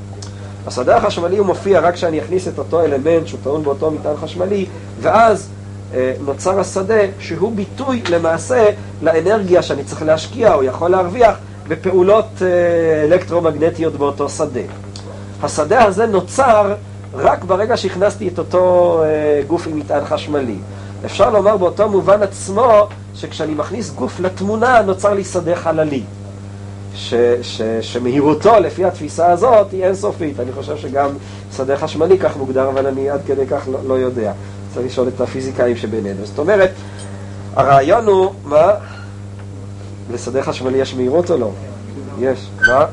[0.67, 4.67] השדה החשמלי הוא מופיע רק כשאני אכניס את אותו אלמנט שהוא טעון באותו מטען חשמלי,
[5.01, 5.49] ואז
[5.95, 8.71] אה, נוצר השדה שהוא ביטוי למעשה
[9.03, 11.37] לאנרגיה שאני צריך להשקיע או יכול להרוויח
[11.69, 14.61] בפעולות אה, אלקטרומגנטיות באותו שדה.
[15.43, 16.75] השדה הזה נוצר
[17.15, 20.57] רק ברגע שהכנסתי את אותו אה, גוף עם מטען חשמלי.
[21.05, 26.03] אפשר לומר באותו מובן עצמו, שכשאני מכניס גוף לתמונה, נוצר לי שדה חללי.
[26.95, 30.41] ש, ש, שמהירותו, לפי התפיסה הזאת, היא אינסופית.
[30.41, 31.11] אני חושב שגם
[31.57, 34.33] שדה חשמלי כך מוגדר, אבל אני עד כדי כך לא, לא יודע.
[34.75, 36.27] צריך לשאול את הפיזיקאים שבינינו.
[36.27, 36.71] זאת אומרת,
[37.57, 38.73] הרעיון הוא, מה?
[40.13, 41.51] לשדה חשמלי יש מהירות או לא?
[42.19, 42.51] יש.
[42.69, 42.85] מה?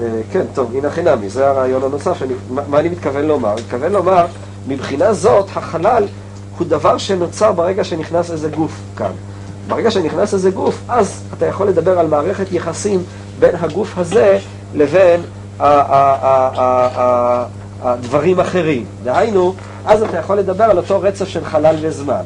[0.00, 3.52] אה, כן, טוב, הנה חינמי, זה הרעיון הנוסף, שאני, מה, מה אני מתכוון לומר?
[3.52, 4.26] אני מתכוון לומר,
[4.68, 6.04] מבחינה זאת, החלל
[6.58, 9.12] הוא דבר שנוצר ברגע שנכנס איזה גוף כאן.
[9.70, 13.02] ברגע שנכנס איזה גוף, אז אתה יכול לדבר על מערכת יחסים
[13.38, 14.38] בין הגוף הזה
[14.74, 15.20] לבין
[17.82, 18.84] הדברים האחרים.
[19.04, 19.54] דהיינו,
[19.86, 22.22] אז אתה יכול לדבר על אותו רצף של חלל וזמן.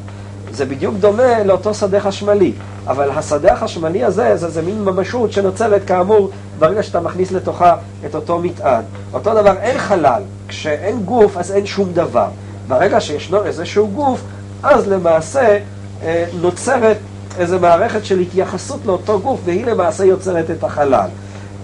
[0.52, 2.52] זה בדיוק דומה לאותו שדה חשמלי,
[2.86, 7.76] אבל השדה החשמלי הזה, זה, זה מין ממשות שנוצרת כאמור ברגע שאתה מכניס לתוכה
[8.06, 8.82] את אותו מטען.
[9.12, 10.22] אותו דבר, אין חלל.
[10.48, 12.28] כשאין גוף, אז אין שום דבר.
[12.68, 14.20] ברגע שישנו איזשהו גוף,
[14.62, 15.58] אז למעשה
[16.02, 16.96] אה, נוצרת
[17.38, 21.08] איזו מערכת של התייחסות לאותו גוף, והיא למעשה יוצרת את החלל.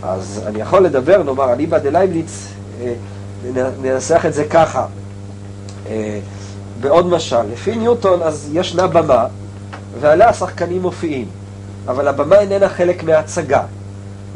[0.03, 2.47] אז אני יכול לדבר, נאמר, אליבא דלייבניץ,
[2.81, 2.93] אה,
[3.83, 4.87] ננסח את זה ככה.
[5.89, 6.19] אה,
[6.81, 9.27] בעוד למשל, לפי ניוטון אז ישנה במה,
[10.01, 11.27] ועליה השחקנים מופיעים,
[11.89, 13.63] אבל הבמה איננה חלק מההצגה.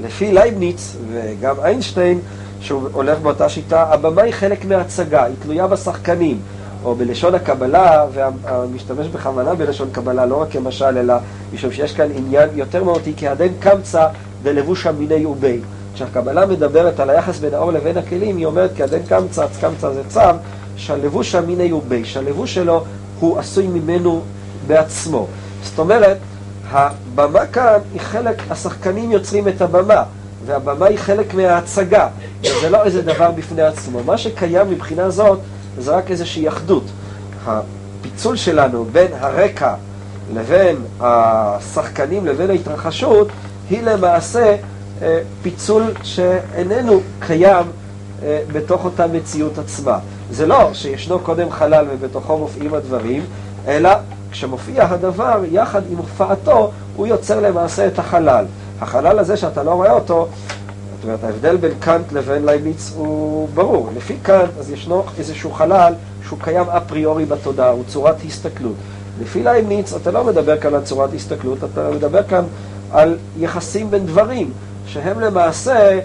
[0.02, 2.20] לפי לייבניץ וגם איינשטיין,
[2.60, 6.40] שהוא הולך באותה שיטה, הבמה היא חלק מההצגה, היא תלויה בשחקנים,
[6.84, 11.14] או בלשון הקבלה, והמשתמש בכוונה בלשון קבלה, לא רק כמשל, אלא
[11.54, 14.06] משום שיש כאן עניין יותר מהותי, כי הדין קמצא
[14.42, 15.60] דלבושה מיני ובי.
[15.94, 20.02] כשהקבלה מדברת על היחס בין האור לבין הכלים, היא אומרת כי הדין קמצא, קמצא זה
[20.08, 20.20] צו,
[20.76, 22.84] שהלבוש המיני ובי, שהלבוש שלו
[23.20, 24.22] הוא עשוי ממנו
[24.66, 25.26] בעצמו.
[25.62, 26.18] זאת אומרת,
[26.70, 30.02] הבמה כאן היא חלק, השחקנים יוצרים את הבמה,
[30.46, 32.08] והבמה היא חלק מההצגה,
[32.40, 34.02] וזה לא איזה דבר בפני עצמו.
[34.06, 35.38] מה שקיים מבחינה זאת
[35.78, 36.84] זה רק איזושהי אחדות.
[37.46, 39.74] הפיצול שלנו בין הרקע
[40.34, 43.28] לבין השחקנים לבין ההתרחשות
[43.70, 44.56] היא למעשה
[45.02, 47.66] אה, פיצול שאיננו קיים
[48.22, 49.98] אה, בתוך אותה מציאות עצמה.
[50.30, 53.22] זה לא שישנו קודם חלל ובתוכו מופיעים הדברים,
[53.68, 53.90] אלא
[54.30, 58.44] כשמופיע הדבר יחד עם הופעתו, הוא יוצר למעשה את החלל.
[58.80, 60.28] החלל הזה שאתה לא רואה אותו,
[61.04, 63.90] אומרת, ההבדל בין קאנט לבין לייבניץ הוא ברור.
[63.96, 65.94] לפי קאנט, אז ישנו איזשהו חלל
[66.26, 68.74] שהוא קיים אפריורי בתודעה, הוא צורת הסתכלות.
[69.22, 72.44] לפי לייבניץ, אתה לא מדבר כאן על צורת הסתכלות, אתה מדבר כאן
[72.92, 74.50] על יחסים בין דברים,
[74.86, 75.98] שהם למעשה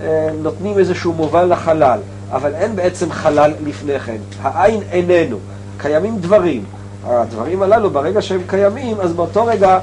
[0.00, 1.98] אה, נותנים איזשהו מובן לחלל,
[2.32, 4.16] אבל אין בעצם חלל לפני כן.
[4.42, 5.36] העין איננו.
[5.78, 6.64] קיימים דברים.
[7.04, 9.78] הדברים הללו, ברגע שהם קיימים, אז באותו רגע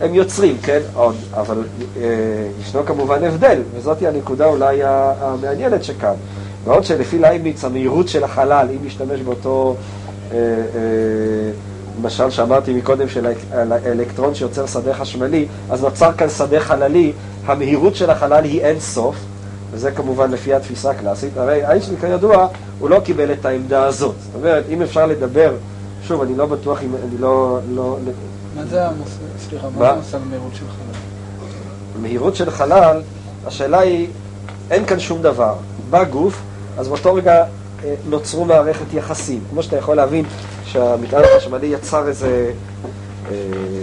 [0.00, 0.80] הם יוצרים, כן?
[0.94, 1.64] עוד, אבל
[1.96, 2.02] אה,
[2.60, 4.80] ישנו כמובן הבדל, וזאת הנקודה אולי
[5.20, 6.14] המעניינת שכאן.
[6.64, 9.76] בעוד שלפי לייבניץ המהירות של החלל, אם נשתמש באותו
[10.32, 10.42] אה, אה,
[12.02, 17.12] משל שאמרתי מקודם של האלקטרון שיוצר שדה חשמלי, אז נוצר כאן שדה חללי,
[17.46, 19.16] המהירות של החלל היא אין סוף,
[19.70, 21.36] וזה כמובן לפי התפיסה הקלאסית.
[21.36, 24.14] הרי איינשטיין כידוע, הוא לא קיבל את העמדה הזאת.
[24.18, 25.52] זאת אומרת, אם אפשר לדבר,
[26.02, 27.58] שוב, אני לא בטוח אם אני לא...
[27.74, 27.96] לא
[28.56, 31.00] מה זה המושג, סליחה, מה זה המושג מהירות של חלל?
[32.02, 33.02] מהירות של חלל,
[33.46, 34.08] השאלה היא,
[34.70, 35.54] אין כאן שום דבר.
[35.90, 36.42] בא גוף,
[36.78, 37.44] אז באותו רגע
[37.84, 39.40] אה, נוצרו מערכת יחסים.
[39.50, 40.24] כמו שאתה יכול להבין
[40.64, 42.52] שהמטען החשמלי יצר איזה
[43.30, 43.36] אה,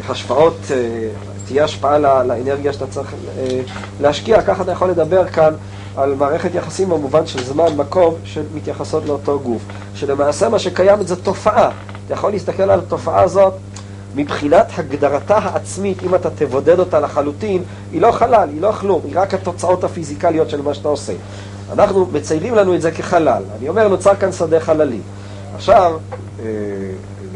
[0.09, 1.07] השפעות, אה,
[1.45, 3.61] תהיה השפעה לאנרגיה שאתה צריך אה,
[4.01, 5.53] להשקיע, ככה אתה יכול לדבר כאן
[5.97, 9.61] על מערכת יחסים במובן של זמן, מקום, שמתייחסות לאותו גוף.
[9.95, 11.71] שלמעשה מה שקיים זה תופעה.
[12.05, 13.53] אתה יכול להסתכל על התופעה הזאת
[14.15, 19.13] מבחינת הגדרתה העצמית, אם אתה תבודד אותה לחלוטין, היא לא חלל, היא לא כלום, היא
[19.15, 21.13] רק התוצאות הפיזיקליות של מה שאתה עושה.
[21.73, 23.43] אנחנו מציירים לנו את זה כחלל.
[23.59, 24.99] אני אומר, נוצר כאן שדה חללי.
[25.55, 25.97] עכשיו,
[26.39, 26.45] אה,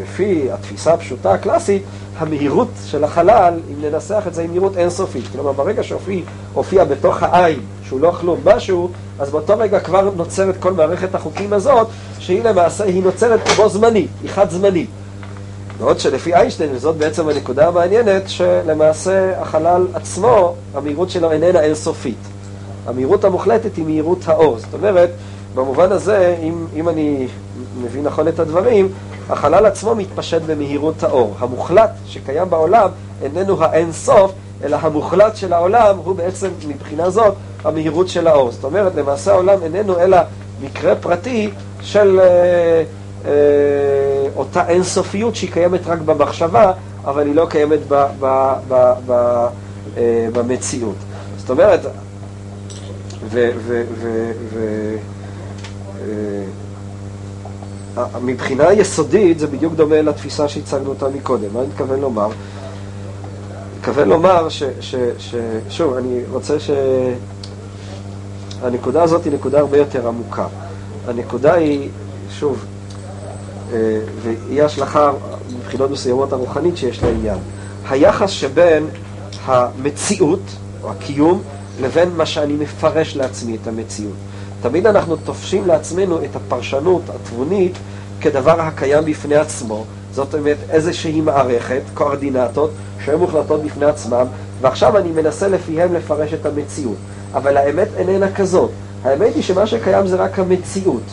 [0.02, 1.84] לפי התפיסה הפשוטה הקלאסית,
[2.18, 5.24] המהירות של החלל, אם ננסח את זה, היא מהירות אינסופית.
[5.32, 10.74] כלומר, ברגע שהופיע בתוך העין, שהוא לא כלום משהו, אז באותו רגע כבר נוצרת כל
[10.74, 11.88] מערכת החוקים הזאת,
[12.20, 14.90] שהיא למעשה, היא נוצרת בו זמנית, היא חד זמנית.
[15.80, 22.18] בעוד שלפי איינשטיין, וזאת בעצם הנקודה המעניינת, שלמעשה החלל עצמו, המהירות שלו איננה אינסופית.
[22.86, 24.60] המהירות המוחלטת היא מהירות האור.
[24.60, 25.10] זאת אומרת,
[25.56, 27.28] במובן הזה, אם, אם אני
[27.82, 28.92] מבין נכון את הדברים,
[29.30, 31.36] החלל עצמו מתפשט במהירות האור.
[31.40, 32.90] המוחלט שקיים בעולם
[33.24, 34.32] איננו האין סוף,
[34.64, 38.52] אלא המוחלט של העולם הוא בעצם מבחינה זאת המהירות של האור.
[38.52, 40.18] זאת אומרת, למעשה העולם איננו אלא
[40.62, 41.50] מקרה פרטי
[41.82, 42.84] של אה,
[43.26, 46.72] אה, אותה אינסופיות שהיא קיימת רק במחשבה,
[47.06, 49.12] אבל היא לא קיימת ב, ב, ב, ב,
[49.98, 50.96] אה, במציאות.
[51.38, 51.80] זאת אומרת,
[53.30, 53.50] ו...
[53.58, 54.60] ו, ו, ו
[57.98, 61.54] אה, מבחינה יסודית זה בדיוק דומה לתפיסה שהצגנו אותה מקודם.
[61.54, 62.30] מה אני מתכוון לומר?
[63.80, 65.36] מתכוון לומר ש, ש, ש...
[65.70, 66.70] שוב, אני רוצה ש...
[68.62, 70.48] הנקודה הזאת היא נקודה הרבה יותר עמוקה.
[71.08, 71.90] הנקודה היא,
[72.30, 72.66] שוב,
[73.74, 75.12] אה, והיא השלכה
[75.60, 77.38] מבחינות מסוימות הרוחנית שיש לעניין.
[77.90, 78.88] היחס שבין
[79.46, 80.40] המציאות,
[80.84, 81.42] או הקיום,
[81.82, 84.14] לבין מה שאני מפרש לעצמי את המציאות.
[84.62, 87.78] תמיד אנחנו תופשים לעצמנו את הפרשנות התבונית
[88.22, 92.72] כדבר הקיים בפני עצמו, זאת אומרת איזושהי מערכת, קואורדינטות,
[93.06, 94.26] שהן מוחלטות בפני עצמם,
[94.62, 96.98] ועכשיו אני מנסה לפיהם לפרש את המציאות.
[97.34, 98.70] אבל האמת איננה כזאת.
[99.04, 101.04] האמת היא שמה שקיים זה רק המציאות.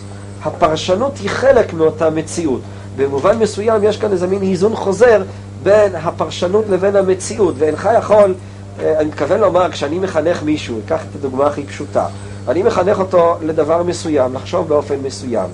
[0.45, 2.61] הפרשנות היא חלק מאותה מציאות.
[2.97, 5.22] במובן מסוים יש כאן איזה מין היזון חוזר
[5.62, 8.34] בין הפרשנות לבין המציאות, ואינך יכול,
[8.80, 12.07] אה, אני מתכוון לומר, כשאני מחנך מישהו, אקח את הדוגמה הכי פשוטה,
[12.49, 15.49] אני מחנך אותו לדבר מסוים, לחשוב באופן מסוים.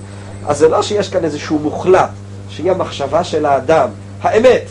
[0.47, 2.09] אז זה לא שיש כאן איזשהו מוחלט,
[2.49, 3.89] שהיא המחשבה של האדם,
[4.21, 4.63] האמת,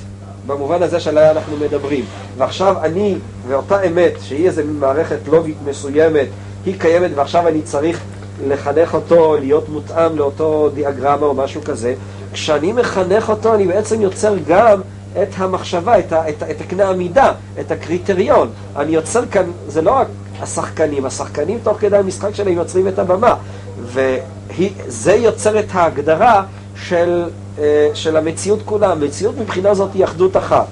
[0.47, 2.05] במובן הזה שעליה אנחנו מדברים.
[2.39, 3.17] ועכשיו אני
[3.49, 6.27] ואותה אמת, שהיא איזו מערכת לוגית מסוימת,
[6.67, 8.01] היא קיימת ועכשיו אני צריך
[8.49, 11.95] לחנך אותו, להיות מותאם לאותו דיאגרמה או משהו כזה.
[12.33, 14.81] כשאני מחנך אותו אני בעצם יוצר גם
[15.23, 18.49] את המחשבה, את, ה, את, את הקנה המידה, את הקריטריון.
[18.77, 20.07] אני יוצר כאן, זה לא רק
[20.41, 21.07] השחקנים.
[21.07, 23.35] השחקנים תוך כדי המשחק שלהם יוצרים את הבמה.
[23.83, 26.43] וזה יוצר את ההגדרה
[26.77, 27.25] של,
[27.59, 28.93] אה, של המציאות כולה.
[28.93, 30.67] המציאות מבחינה זאת היא אחדות אחת.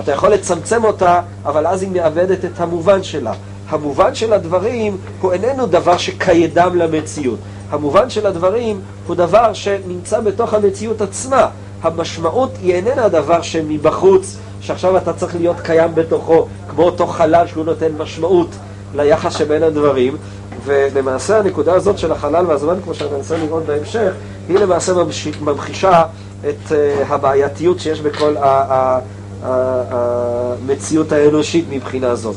[0.00, 3.32] אתה יכול לצמצם אותה, אבל אז היא מאבדת את המובן שלה.
[3.68, 7.38] המובן של הדברים הוא איננו דבר שקיידם למציאות.
[7.70, 11.48] המובן של הדברים הוא דבר שנמצא בתוך המציאות עצמה.
[11.82, 17.64] המשמעות היא איננה דבר שמבחוץ, שעכשיו אתה צריך להיות קיים בתוכו, כמו אותו חלל שהוא
[17.64, 18.48] נותן משמעות
[18.94, 20.16] ליחס שבין הדברים.
[20.64, 24.12] ולמעשה הנקודה הזאת של החלל והזמן, כמו שאני מנסה לראות בהמשך,
[24.48, 24.92] היא למעשה
[25.40, 26.02] ממחישה
[26.48, 28.34] את אה, הבעייתיות שיש בכל
[29.42, 32.36] המציאות האנושית מבחינה זאת.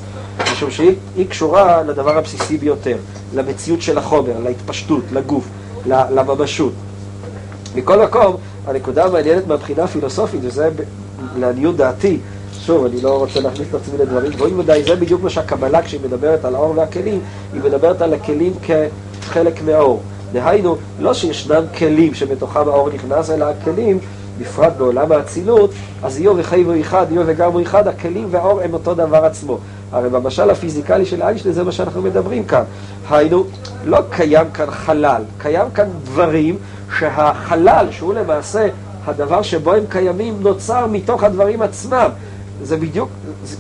[0.52, 2.98] משום שהיא קשורה לדבר הבסיסי ביותר,
[3.36, 5.48] למציאות של החומר, להתפשטות, לגוף,
[5.86, 6.74] לממשות.
[7.76, 8.36] מכל מקום,
[8.68, 10.70] הנקודה המעניינת מהבחינה הפילוסופית, וזה
[11.38, 12.20] לעניות דעתי,
[12.66, 16.02] שוב, אני לא רוצה להכניס את עצמי לדברים גבוהים מדי, זה בדיוק מה שהקבלה, כשהיא
[16.06, 17.20] מדברת על האור והכלים,
[17.54, 18.54] היא מדברת על הכלים
[19.22, 20.02] כחלק מהאור.
[20.32, 24.00] דהיינו, לא שישנם כלים שבתוכם האור נכנס, אלא הכלים,
[24.40, 25.72] בפרט בעולם האצילות,
[26.04, 29.58] אז איוב וחייבו אחד, איוב וגרמו אחד, הכלים והאור הם אותו דבר עצמו.
[29.92, 32.64] הרי במשל הפיזיקלי של איינשטיין זה מה שאנחנו מדברים כאן.
[33.10, 33.44] היינו,
[33.86, 36.58] לא קיים כאן חלל, קיים כאן דברים
[37.00, 38.68] שהחלל, שהוא למעשה
[39.06, 42.10] הדבר שבו הם קיימים, נוצר מתוך הדברים עצמם.
[42.64, 43.10] זה בדיוק,
[43.44, 43.56] זה,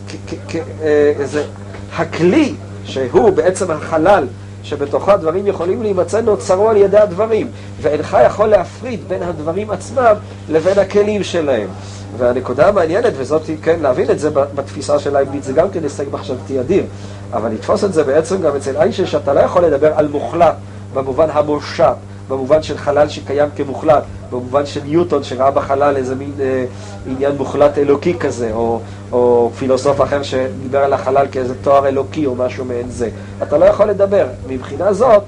[0.47, 1.43] כ, אה, זה
[1.95, 2.53] הכלי
[2.85, 4.27] שהוא בעצם החלל
[4.63, 7.47] שבתוכו הדברים יכולים להימצא נוצרו על ידי הדברים,
[7.81, 10.13] ואינך יכול להפריד בין הדברים עצמם
[10.49, 11.67] לבין הכלים שלהם.
[12.17, 16.59] והנקודה המעניינת, וזאת, כן, להבין את זה בתפיסה של לייבניץ, זה גם כן הישג מחשבתי
[16.59, 16.83] אדיר,
[17.33, 20.55] אבל לתפוס את זה בעצם גם אצל איינשטיין, שאתה לא יכול לדבר על מוחלט
[20.93, 21.95] במובן המושט,
[22.27, 26.65] במובן של חלל שקיים כמוחלט, במובן של ניוטון שראה בחלל איזה מין אה,
[27.07, 28.79] עניין מוחלט אלוקי כזה, או,
[29.11, 33.09] או פילוסוף אחר שדיבר על החלל כאיזה תואר אלוקי או משהו מעין זה.
[33.43, 34.25] אתה לא יכול לדבר.
[34.47, 35.23] מבחינה זאת,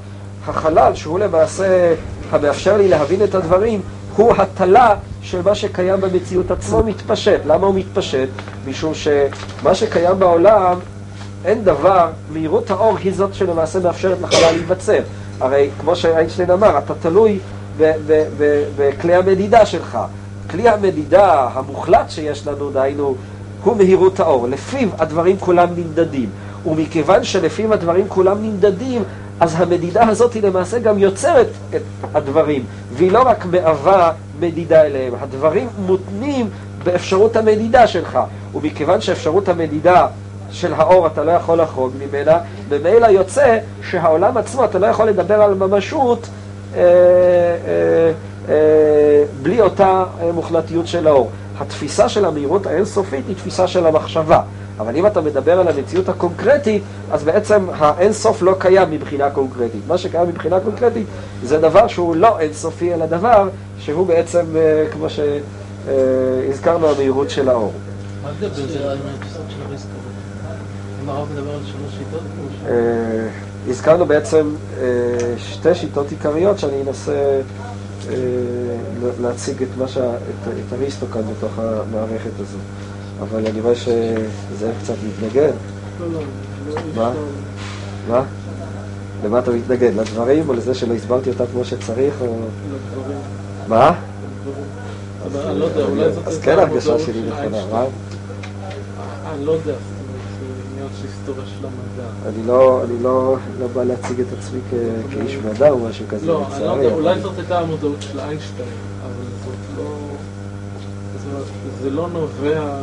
[0.47, 1.93] החלל, שהוא למעשה
[2.31, 3.81] המאפשר לי להבין את הדברים,
[4.15, 7.41] הוא הטלה של מה שקיים במציאות עצמו מתפשט.
[7.45, 8.27] למה הוא מתפשט?
[8.67, 10.79] משום שמה שקיים בעולם,
[11.45, 14.99] אין דבר, מהירות האור היא זאת שלמעשה מאפשרת לחלל להיווצר.
[15.39, 17.39] הרי כמו שאיינשטיין אמר, אתה תלוי
[18.77, 19.97] בכלי המדידה שלך.
[20.49, 23.15] כלי המדידה המוחלט שיש לנו, דהיינו,
[23.63, 24.47] הוא מהירות האור.
[24.47, 26.29] לפיו הדברים כולם נמדדים.
[26.65, 29.03] ומכיוון שלפיו הדברים כולם נמדדים,
[29.39, 31.81] אז המדידה הזאת היא למעשה גם יוצרת את
[32.13, 35.13] הדברים, והיא לא רק מהווה מדידה אליהם.
[35.19, 36.49] הדברים מותנים
[36.83, 38.19] באפשרות המדידה שלך,
[38.55, 40.07] ומכיוון שאפשרות המדידה
[40.51, 42.37] של האור אתה לא יכול לחרוג ממנה,
[42.69, 43.57] במילא יוצא
[43.89, 46.27] שהעולם עצמו, אתה לא יכול לדבר על ממשות
[46.75, 48.11] אה, אה,
[48.49, 51.29] אה, בלי אותה אה, מוחלטיות של האור.
[51.59, 54.41] התפיסה של המהירות האינסופית היא תפיסה של המחשבה.
[54.79, 59.81] אבל אם אתה מדבר על המציאות הקונקרטית, אז בעצם האינסוף לא קיים מבחינה קונקרטית.
[59.87, 61.07] מה שקיים מבחינה קונקרטית
[61.43, 63.49] זה דבר שהוא לא אינסופי, אלא דבר
[63.79, 67.71] שהוא בעצם, אה, כמו שהזכרנו, המהירות של האור.
[68.23, 69.87] מה זה בזה על התפיסות של אריסטו?
[71.03, 72.21] אם הרב מדבר על שלוש שיטות?
[73.69, 74.55] הזכרנו בעצם
[75.37, 77.41] שתי שיטות עיקריות שאני אנסה
[79.21, 79.97] להציג את, ש...
[79.97, 82.57] את, את אריסטו כאן בתוך המערכת הזו.
[83.23, 85.51] אבל אני רואה שזה קצת מתנגד.
[85.99, 86.19] לא, לא,
[86.67, 86.81] לא.
[86.95, 87.13] מה?
[88.09, 88.23] מה?
[89.25, 89.93] למה אתה מתנגד?
[89.95, 92.13] לדברים או לזה שלא הסברתי אותם כמו שצריך?
[92.21, 92.35] או...
[92.73, 93.17] לדברים.
[93.67, 93.91] מה?
[95.33, 95.67] לא.
[96.25, 97.85] אז כן הרגשה שלי נכונה, מה?
[99.35, 99.73] אני לא יודע, זה
[100.71, 102.09] עניין של היסטוריה של המדע.
[102.29, 104.59] אני לא, אני לא, לא בא להציג את עצמי
[105.11, 108.69] כאיש מדע או משהו כזה, לא, אני לא יודע, אולי זאת הייתה המודעות של איינשטיין,
[109.03, 109.95] אבל זאת לא...
[111.81, 112.77] זה לא נובע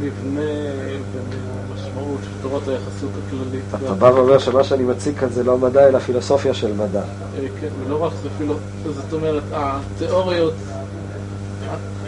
[0.00, 0.40] מהמבנה
[1.12, 3.64] ומהמשמעות של תורת היחסות הכללית.
[3.74, 7.02] אתה בא ואומר שמה שאני מציג כאן זה לא מדע, אלא פילוסופיה של מדע.
[7.60, 10.54] כן, ולא רק זה פילוסופיה, זאת אומרת, התיאוריות...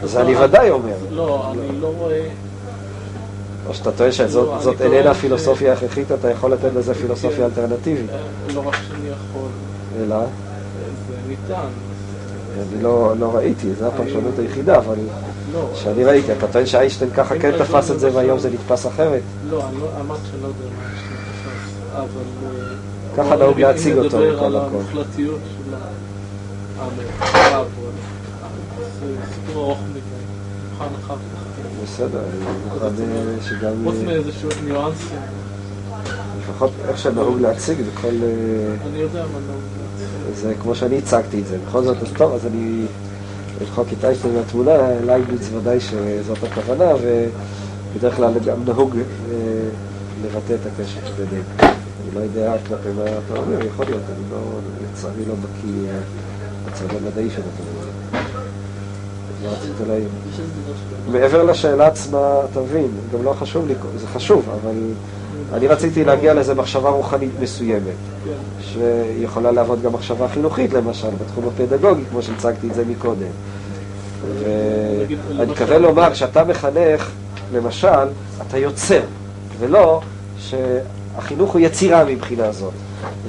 [0.02, 0.96] זה אני ודאי אומר.
[1.10, 2.28] לא, אני לא רואה...
[3.66, 8.10] או שאתה טוען שזאת איננה פילוסופיה הכרחית, אתה יכול לתת לזה פילוסופיה אלטרנטיבית.
[8.54, 9.48] לא רק שאני יכול.
[10.00, 10.16] אלא?
[10.16, 11.68] זה ניתן.
[12.58, 14.94] אני לא, לא ראיתי, זו הפרשנות היחידה, אבל
[15.74, 16.32] שאני ראיתי.
[16.32, 19.22] אתה טוען שאיינשטיין ככה כן תפס את זה והיום זה נתפס אחרת?
[19.50, 22.24] לא, אני אמרתי שאני לא יודע מה איינשטיין תפס, אבל...
[23.16, 24.44] ככה נהוג להציג אותו מכל מקום.
[24.44, 25.74] על המוחלטיות של
[26.78, 27.64] המרחב,
[29.00, 30.00] זה סיפור ארוך מדי,
[30.72, 31.40] נבחן אחר כך.
[31.84, 32.86] בסדר, אני מוכן
[33.48, 33.72] שגם...
[33.84, 35.18] חוץ מאיזשהו ניואנסים.
[36.40, 38.08] לפחות איך שנהוג להציג בכל...
[38.08, 40.34] אני יודע מה נהוג להציג.
[40.34, 41.58] זה כמו שאני הצגתי את זה.
[41.68, 42.86] בכל זאת, אז טוב, אז אני
[43.62, 44.72] את איינשטיין מהתמונה,
[45.06, 48.96] לייבניץ ודאי שזאת הכוונה, ובדרך כלל גם נהוג
[50.22, 51.44] מבטא את הקשר ביניהם.
[51.60, 54.38] אני לא יודע כלפי מה אתה אומר, יכול להיות, אני לא,
[54.92, 55.98] לצערי לא בקיא אה,
[56.66, 57.74] בצד המדעי של הדברים
[59.90, 60.04] האלה.
[61.10, 64.74] מעבר לשאלה עצמה, אתה מבין, גם לא חשוב לי, זה חשוב, אבל
[65.54, 67.94] אני רציתי להגיע לאיזו מחשבה רוחנית מסוימת.
[68.60, 73.30] שיכולה להוות גם מחשבה חינוכית, למשל, בתחום הפדגוגי, כמו שהצגתי את זה מקודם.
[74.40, 77.10] ואני מתכוון לומר, כשאתה מחנך,
[77.52, 78.08] למשל,
[78.48, 79.00] אתה יוצר,
[79.58, 80.00] ולא
[80.38, 82.72] שהחינוך הוא יצירה מבחינה זאת,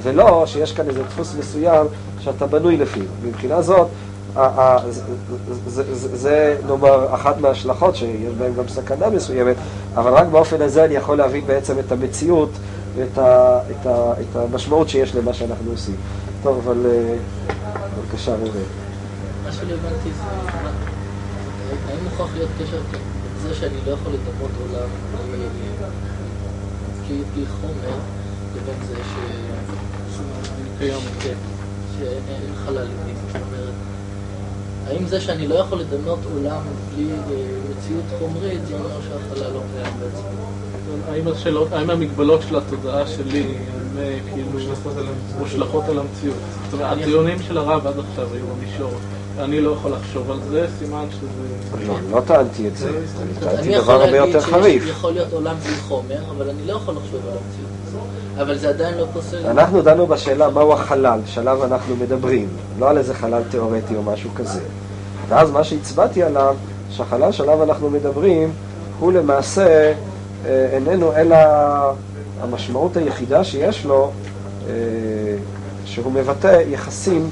[0.02, 1.86] ולא שיש כאן איזה דפוס מסוים
[2.20, 3.04] שאתה בנוי לפיו.
[3.24, 3.88] מבחינה זאת,
[6.14, 9.56] זה- נאמר אחת מההשלכות שיש בהן גם סכנה מסוימת,
[9.94, 12.50] אבל רק באופן הזה אני יכול להבין בעצם את המציאות
[12.96, 13.18] ואת
[14.36, 15.96] המשמעות שיש למה שאנחנו עושים.
[16.42, 17.14] טוב, אבל אה,
[17.98, 18.58] בבקשה, ראובן.
[19.44, 20.22] מה שלא הבנתי זה,
[21.88, 22.78] האם מוכרח להיות קשר
[23.42, 25.48] זה שאני לא יכול לדמות עולם אה,
[27.08, 27.96] בלי בלי חומר,
[28.56, 29.14] לבין זה ש...
[30.78, 31.00] קיים.
[31.20, 31.34] כן,
[31.98, 32.86] שאין חלל
[33.32, 33.61] זאת אומרת,
[34.86, 36.62] האם זה שאני לא יכול לדמות עולם
[36.94, 37.16] בלי אה,
[37.70, 41.72] מציאות חומרית, זה אומר שהחלל לא קיים בעצם?
[41.72, 44.48] האם המגבלות של התודעה שלי הן אה, כאילו
[45.38, 46.36] מושלכות על המציאות?
[46.64, 48.92] זאת אומרת, הטיעונים של הרב עד עכשיו היו במישור.
[49.38, 51.86] אני לא יכול לחשוב על זה, סימן שזה...
[51.86, 52.96] לא, לא טענתי את זה, אני
[53.40, 54.84] טענתי אני דבר יכול הרבה להגיד יותר חריף.
[54.84, 57.72] שיכול להיות עולם בלי חומר, אבל אני לא יכול לחשוב על המציאות.
[58.38, 59.46] אבל זה עדיין לא פוסל.
[59.46, 64.30] אנחנו דנו בשאלה מהו החלל שעליו אנחנו מדברים, לא על איזה חלל תיאורטי או משהו
[64.34, 64.60] כזה.
[65.28, 66.56] ואז מה שהצבעתי עליו,
[66.90, 68.52] שהחלל שעליו אנחנו מדברים,
[68.98, 69.92] הוא למעשה
[70.46, 71.36] אה, איננו אלא
[72.40, 74.10] המשמעות היחידה שיש לו,
[74.68, 74.72] אה,
[75.84, 77.30] שהוא מבטא יחסים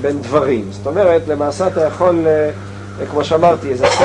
[0.00, 0.64] בין דברים.
[0.70, 2.50] זאת אומרת, למעשה אתה יכול, אה,
[3.00, 4.04] אה, כמו שאמרתי, איזה שכל,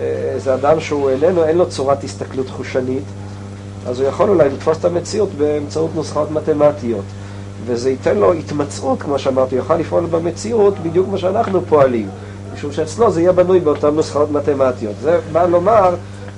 [0.00, 0.04] אה,
[0.34, 3.04] איזה אדם שהוא איננו, אין לו צורת הסתכלות חושנית,
[3.86, 7.04] אז הוא יכול אולי לתפוס את המציאות באמצעות נוסחאות מתמטיות.
[7.66, 12.08] וזה ייתן לו התמצאות, כמו שאמרתי, הוא יוכל לפעול במציאות בדיוק כמו שאנחנו פועלים.
[12.54, 14.94] משום שאצלו זה יהיה בנוי באותן נוסחאות מתמטיות.
[15.02, 15.94] זה בא לומר,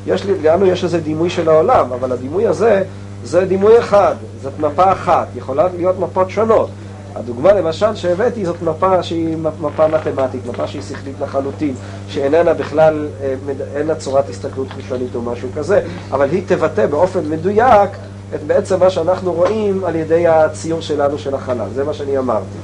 [0.07, 2.83] יש לי, לנו יש איזה דימוי של העולם, אבל הדימוי הזה
[3.25, 6.69] זה דימוי אחד, זאת מפה אחת, יכולה להיות מפות שונות.
[7.15, 11.75] הדוגמה למשל שהבאתי זאת מפה שהיא מפה מתמטית, מפה שהיא שכלית לחלוטין,
[12.09, 13.35] שאיננה בכלל, אה,
[13.77, 17.91] אין לה צורת הסתכלות חושנית או משהו כזה, אבל היא תבטא באופן מדויק
[18.35, 22.59] את בעצם מה שאנחנו רואים על ידי הציור שלנו של החלל, זה מה שאני אמרתי.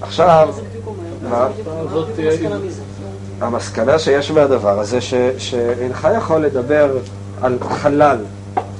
[0.00, 0.48] עכשיו.
[1.30, 1.48] מה?
[2.14, 2.30] תהיה-
[3.40, 6.96] המסקנה שיש מהדבר הזה, ש, שאינך יכול לדבר
[7.42, 8.18] על חלל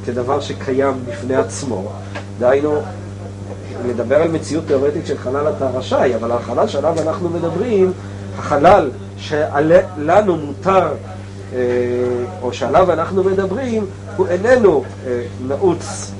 [0.06, 1.88] כדבר שקיים בפני עצמו,
[2.38, 2.82] דהיינו,
[3.88, 7.92] לדבר על מציאות תיאורטית של חלל אתה רשאי, אבל החלל שעליו אנחנו מדברים,
[8.38, 10.88] החלל שלנו מותר,
[11.52, 11.58] אה,
[12.42, 16.12] או שעליו אנחנו מדברים, הוא איננו אה, נעוץ,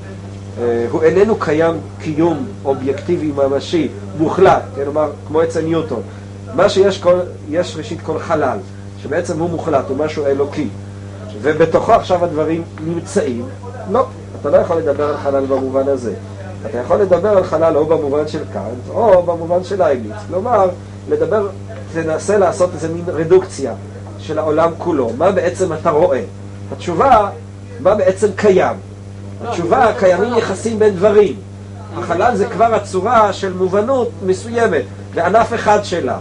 [0.61, 3.89] אה, הוא איננו קיים קיום אובייקטיבי ממשי,
[4.19, 6.03] מוחלט, כלומר, כמו אצל ניוטון.
[6.55, 7.19] מה שיש כל,
[7.51, 8.59] יש ראשית כל חלל,
[9.03, 10.69] שבעצם הוא מוחלט, הוא משהו אלוקי.
[11.43, 13.45] ובתוכו עכשיו הדברים נמצאים.
[13.91, 14.07] לא,
[14.41, 16.15] אתה לא יכול לדבר על חלל במובן הזה.
[16.67, 20.17] אתה יכול לדבר על חלל או במובן של קאנט, או במובן של אייליץ.
[20.29, 20.69] כלומר,
[21.09, 21.49] לדבר,
[21.93, 23.73] תנסה לעשות איזה מין רדוקציה
[24.19, 25.11] של העולם כולו.
[25.19, 26.21] מה בעצם אתה רואה?
[26.73, 27.29] התשובה,
[27.81, 28.77] מה בעצם קיים?
[29.45, 31.35] התשובה, קיימים יחסים בין דברים.
[31.99, 34.83] החלל זה כבר הצורה של מובנות מסוימת,
[35.15, 36.17] וענף אחד שלה.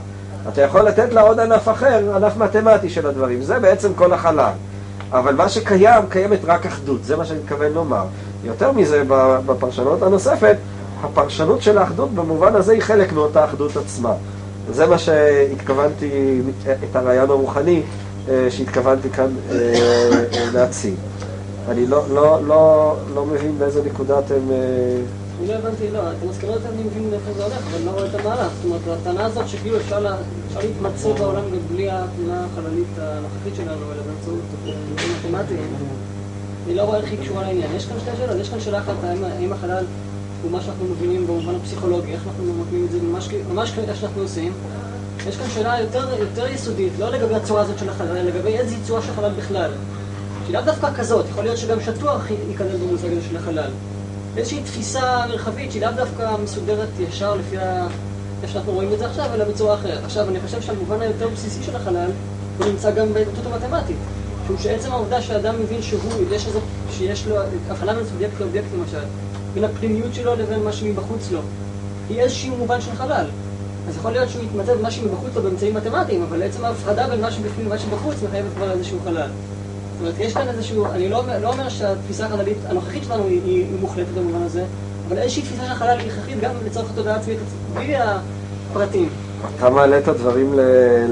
[0.49, 3.41] אתה יכול לתת לה עוד ענף אחר, ענף מתמטי של הדברים.
[3.41, 4.51] זה בעצם כל החלל.
[5.11, 8.03] אבל מה שקיים, קיימת רק אחדות, זה מה שאני מתכוון לומר.
[8.43, 9.03] יותר מזה,
[9.45, 10.57] בפרשנות הנוספת,
[11.01, 14.13] הפרשנות של האחדות במובן הזה היא חלק מאותה אחדות עצמה.
[14.71, 16.41] זה מה שהתכוונתי,
[16.91, 17.81] את הרעיון הרוחני
[18.29, 20.09] אה, שהתכוונתי כאן אה,
[20.53, 20.93] להציג.
[21.69, 24.51] אני לא, לא, לא, לא מבין באיזה נקודה אתם...
[24.51, 24.97] אה,
[25.39, 28.15] אני לא הבנתי, לא, את המסקנות אני מבין לאיפה זה הולך, אבל לא רואה את
[28.15, 28.51] המהלך.
[28.55, 30.15] זאת אומרת, הטענה הזאת שכאילו אפשר לה-
[30.47, 31.41] אפשר להתמצא בעולם
[31.71, 34.39] בלי התמונה החללית הנוכחית שלנו, אלא באמצעות
[35.25, 35.73] מתמטיים,
[36.66, 37.76] אני לא רואה איך היא קשורה לעניין.
[37.76, 39.86] יש כאן שתי שאלות, יש כאן שאלה אחת, האם- החלל
[40.43, 43.84] הוא מה שאנחנו מבינים במובן הפסיכולוגי, איך אנחנו מבינים את זה ממש כ- ממש כמו
[43.99, 44.53] שאנחנו עושים.
[45.28, 48.76] יש כאן שאלה יותר, יותר יסודית, לא לגבי הצורה הזאת של החלל, אלא לגבי איזו
[48.88, 49.72] צורה של חלל בכלל.
[50.45, 53.70] שהיא לאו דווקא כזאת, יכול להיות שגם שטוח ייכנס במושג הזה של החלל.
[54.38, 57.88] איזושהי תפיסה מרחבית שהיא לאו דווקא מסודרת ישר לפי ה...
[58.43, 60.03] איך שאנחנו רואים את זה עכשיו, אלא בצורה אחרת.
[60.03, 62.09] עכשיו, אני חושב שהמובן היותר בסיסי של החלל,
[62.57, 63.97] הוא נמצא גם בהתפתחות המתמטית.
[64.43, 66.59] משום שעצם העובדה שאדם מבין שהוא, יש איזו,
[66.91, 67.35] שיש לו,
[67.69, 69.05] הבחנה בין סובייקט לאובייקט למשל,
[69.53, 71.39] בין הפנימיות שלו לבין מה שמבחוץ לו,
[72.09, 73.25] היא איזשהו מובן של חלל.
[73.89, 77.31] אז יכול להיות שהוא יתמצא במה שמבחוץ לו באמצעים מתמטיים, אבל עצם ההפרדה בין מה
[77.31, 79.27] שבפנים ומה שבחוץ מחייבת כבר איזשהו חלל.
[79.93, 83.65] זאת אומרת, יש כאן איזשהו, אני לא, לא אומר שהתפיסה החללית הנוכחית שלנו היא, היא
[83.81, 84.63] מוחלטת במובן הזה,
[85.07, 87.39] אבל איזושהי תפיסה של חלל היא הכרחית גם לצורך התודעה העצמית,
[87.73, 87.95] בלי
[88.71, 89.09] הפרטים.
[89.57, 90.53] אתה מעלה את הדברים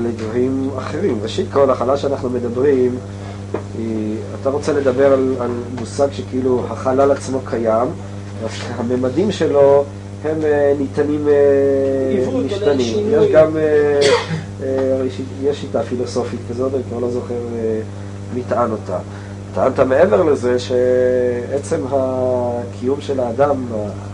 [0.03, 1.19] לדברים אחרים.
[1.23, 2.95] ראשית כל, החלל שאנחנו מדברים,
[3.77, 5.49] היא, אתה רוצה לדבר על, על
[5.79, 7.87] מושג שכאילו החלל עצמו קיים,
[8.45, 9.83] אז הממדים שלו
[10.23, 13.07] הם אה, ניתנים, אה, משתנים.
[13.09, 13.99] יש גם, אה,
[15.43, 17.33] יש- שיטה פילוסופית כזאת, אני כבר לא זוכר
[18.33, 18.97] מי טען אותה.
[19.55, 23.55] טענת מעבר לזה שעצם הקיום של האדם,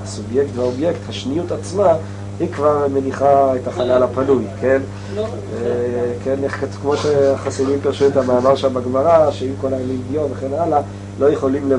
[0.04, 1.94] הסובייקט והאובייקט, השניות עצמה,
[2.40, 4.82] היא כבר מניחה את החלל הפנוי, כן?
[5.16, 6.36] לא, אה, כן,
[6.82, 9.68] כמו שהחסידים פירשו את המאמר שם בגמרא, שאם כל
[10.12, 10.82] דיו וכן הלאה,
[11.20, 11.70] לא יכולים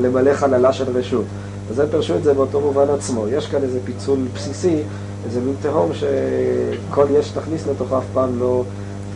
[0.00, 1.24] למלא חללה, של רשות.
[1.70, 3.28] אז הם פירשו את זה באותו מובן עצמו.
[3.28, 4.82] יש כאן איזה פיצול בסיסי,
[5.26, 8.64] איזה מין תהום שכל יש תכניס לתוכה אף פעם לא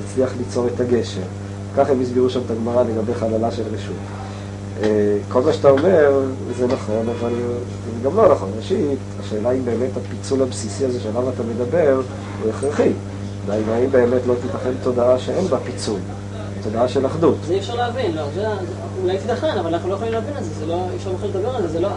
[0.04, 1.20] תצליח ליצור את הגשר.
[1.76, 4.19] ככה הם הסבירו שם את הגמרא לגבי חללה של רשות.
[4.82, 6.20] אה, כל מה שאתה אומר
[6.58, 7.32] זה נכון, אבל
[7.84, 8.50] זה גם לא נכון.
[8.56, 12.00] ראשית, השאלה אם באמת הפיצול הבסיסי הזה שעליו אתה מדבר
[12.42, 12.92] הוא הכרחי.
[13.46, 15.98] דהיינו, האם באמת לא תיתכן תודעה שאין בה פיצול,
[16.62, 17.34] תודעה של אחדות.
[17.46, 18.46] זה אי אפשר להבין, לא, זה,
[19.02, 21.56] אולי תיתכן, אבל אנחנו לא יכולים להבין את זה, זה לא, אי אפשר בכלל לדבר
[21.56, 21.88] על זה, זה לא,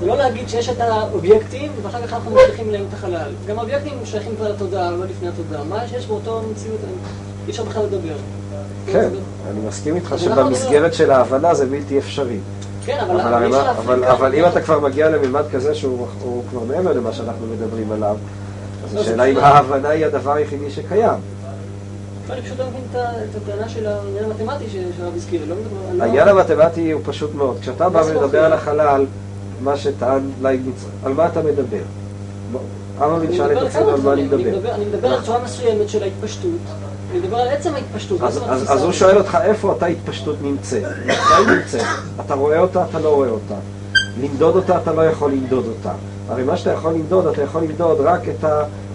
[0.00, 3.30] זה לא להגיד שיש את האובייקטים ואחר כך אנחנו משייכים להם את החלל.
[3.46, 5.64] גם האובייקטים שייכים כבר לתודעה, לא לפני התודעה.
[5.64, 6.78] מה שיש באותו מציאות,
[7.46, 8.16] אי אפשר בכלל לדבר.
[8.86, 9.08] כן,
[9.50, 12.38] אני מסכים איתך אנחנו שבמסגרת של ההבנה זה בלתי אפשרי.
[12.86, 13.20] כן, אבל
[13.78, 14.34] אבל, אבל.
[14.34, 18.16] אם אתה כבר מגיע לממד כזה שהוא הוא כבר מעבר למה שאנחנו מדברים עליו,
[18.84, 19.36] אז לא, השאלה אם.
[19.38, 21.20] ההבנה היא הדבר היחידי שקיים.
[22.30, 25.40] אני פשוט לא מבין את הטענה של העניין המתמטי שהרב הזכיר.
[25.48, 25.54] לא
[25.98, 27.56] לא- העניין המתמטי הוא פשוט מאוד.
[27.60, 28.44] כשאתה בא ומדבר?
[28.44, 29.06] על החלל,
[29.60, 31.82] מה שטען לייבניץ, על מה אתה מדבר?
[33.28, 34.22] נשאל מדבר את כמה על מה אני.
[34.22, 36.50] מדבר- אני מדבר על צורה מסוימת של ההתפשטות.
[37.12, 38.22] אני מדבר על עצם ההתפשטות.
[38.22, 40.82] אז, הוא שואל אותך איפה אותה התפשטות נמצאת.
[41.06, 41.86] מתי נמצאת?
[42.26, 43.54] אתה רואה אותה, אתה לא רואה אותה.
[44.22, 45.92] למדוד אותה, אתה לא יכול למדוד אותה.
[46.28, 48.44] הרי מה שאתה יכול למדוד, אתה יכול למדוד רק את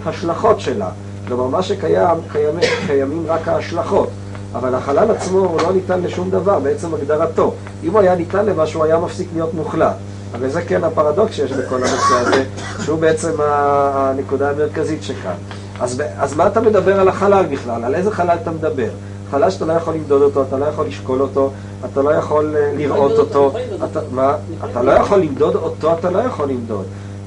[0.04, 0.88] ההשלכות שלה.
[1.28, 4.08] כלומר, מה שקיים, קיימים, קיימים רק ההשלכות.
[4.54, 7.54] אבל החלל עצמו הוא לא ניתן לשום דבר בעצם הגדרתו.
[7.84, 9.96] אם הוא היה ניתן למשהו, הוא היה מפסיק להיות מוחלט.
[10.34, 12.44] הרי זה כן הפרדוקס שיש בכל הנושא הזה,
[12.84, 15.36] שהוא בעצם הנקודה המרכזית שכאן.
[15.80, 17.84] אז, אז מה אתה מדבר על החלל בכלל?
[17.84, 18.88] על איזה חלל אתה מדבר?
[19.30, 21.50] חלל שאתה לא יכול למדוד אותו, אתה לא יכול לשקול אותו,
[21.84, 23.52] אתה לא יכול אה, לראות אותו,
[23.84, 24.00] אתה.
[24.10, 24.34] מה?
[24.70, 26.84] אתה לא יכול למדוד אותו, אתה לא יכול למדוד.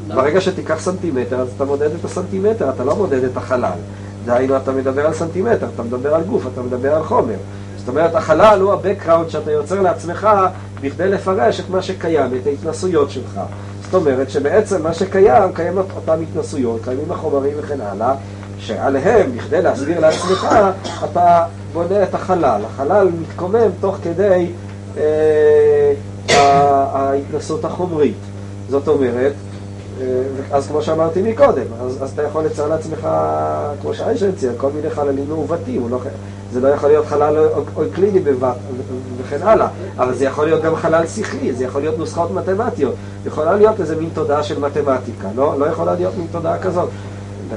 [0.08, 0.22] למה?
[0.22, 3.78] ברגע שתיקח סנטימטר, אז אתה מודד את הסנטימטר, אתה לא מודד את החלל.
[4.26, 7.38] דהיינו, אתה מדבר על סנטימטר, אתה מדבר על גוף, אתה מדבר על חומר.
[7.78, 10.28] זאת אומרת, החלל הוא ה-background שאתה יוצר לעצמך
[10.82, 13.40] בכדי לפרש את מה שקיים, את ההתנסויות שלך.
[13.84, 18.14] זאת אומרת שבעצם מה שקיים, קיים אותן התנסויות, קיימים החומרים וכן הלאה,
[18.66, 20.48] שעליהם, בכדי להסביר לעצמך,
[21.12, 21.44] אתה
[21.74, 22.62] בונה את החלל.
[22.66, 24.48] החלל מתקומם תוך כדי
[24.98, 25.94] אה,
[26.94, 28.16] ההתנסות החומרית.
[28.70, 29.34] זאת אומרת,
[30.02, 30.06] אה,
[30.52, 33.08] אז כמו שאמרתי מקודם, אז, אז אתה יכול לצייר לעצמך,
[33.82, 36.00] כמו שאיישר צייר, כל מיני חללים מעוותים, לא,
[36.54, 38.20] זה לא יכול להיות חלל אוק- אוקלידי
[39.22, 42.94] וכן הלאה, אבל זה יכול להיות גם חלל שכלי, זה יכול להיות נוסחאות מתמטיות,
[43.26, 46.90] יכולה להיות איזה מין תודעה של מתמטיקה, לא, לא יכולה להיות מין תודעה כזאת.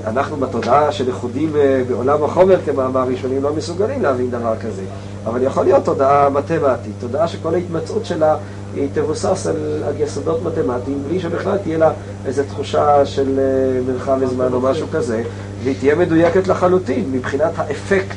[0.07, 4.83] אנחנו בתודעה של ייחודים אה, בעולם החומר כמאמר ראשונים לא מסוגלים להבין דבר כזה,
[5.27, 8.37] אבל יכול להיות תודעה מתמטית, תודעה שכל ההתמצאות שלה
[8.75, 11.91] היא תבוסס על, על יסודות מתמטיים, בלי שבכלל תהיה לה
[12.27, 15.23] איזו תחושה של אה, מרחב וזמן או משהו כזה,
[15.65, 18.17] והיא תהיה מדויקת לחלוטין מבחינת האפקט.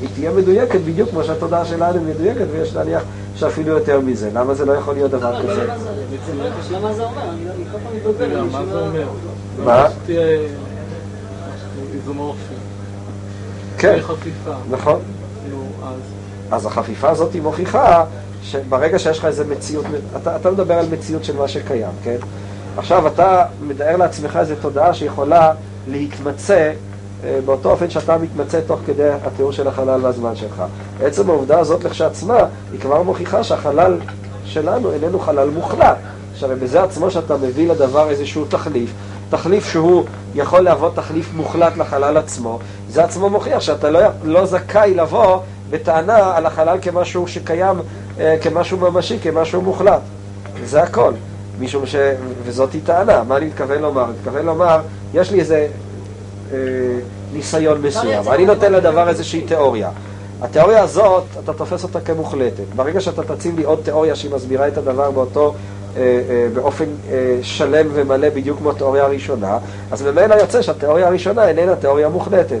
[0.00, 3.02] היא תהיה מדויקת בדיוק כמו שהתודעה שלנו מדויקת, ויש להניח
[3.34, 4.30] שאפילו יותר מזה.
[4.34, 5.66] למה זה לא יכול להיות דבר כזה?
[5.66, 5.72] לא,
[6.82, 8.24] מה זה- אומר, אני אני כל פעם מתבלבל.
[8.24, 9.04] רגע, אני
[9.64, 9.86] מה
[13.78, 14.52] כן, חפיפה.
[14.70, 15.00] נכון.
[16.50, 18.04] אז החפיפה הזאת היא מוכיחה
[18.42, 19.84] שברגע שיש לך איזה מציאות,
[20.16, 22.16] אתה, אתה מדבר על מציאות של מה שקיים, כן?
[22.76, 25.52] עכשיו אתה מתאר לעצמך איזו תודעה שיכולה
[25.88, 26.72] להתמצא
[27.24, 30.62] אה, באותו אופן שאתה מתמצא תוך כדי התיאור של החלל והזמן שלך.
[31.02, 32.38] עצם העובדה הזאת לכשעצמה,
[32.72, 33.96] היא כבר מוכיחה שהחלל
[34.44, 35.96] שלנו איננו חלל מוחלט.
[36.32, 38.90] עכשיו, בזה עצמו שאתה מביא לדבר איזשהו תחליף,
[39.30, 40.04] תחליף שהוא
[40.34, 42.58] יכול להוות תחליף מוחלט לחלל עצמו,
[42.88, 47.76] זה עצמו מוכיח שאתה לא, לא זכאי לבוא בטענה על החלל כמשהו שקיים,
[48.20, 50.00] אה, כמשהו ממשי, כמשהו מוחלט.
[50.64, 51.12] זה הכל.
[51.60, 51.96] משום ש...
[52.44, 53.22] וזאת היא טענה.
[53.22, 54.04] מה אני מתכוון לומר?
[54.04, 54.80] אני מתכוון לומר,
[55.14, 55.66] יש לי איזה
[56.52, 56.58] אה,
[57.32, 58.28] ניסיון מסוים.
[58.28, 58.72] אני נותן.
[58.72, 59.90] לדבר איזושהי תיאוריה.
[60.42, 62.64] התיאוריה הזאת, אתה תופס אותה כמוחלטת.
[62.76, 65.54] ברגע שאתה תציב לי עוד תיאוריה שהיא מסבירה את הדבר באותו,
[66.54, 69.58] באופן אה, שלם ומלא בדיוק כמו התיאוריה הראשונה,
[69.90, 72.60] אז ממילא יוצא שהתיאוריה הראשונה איננה תיאוריה מוחלטת.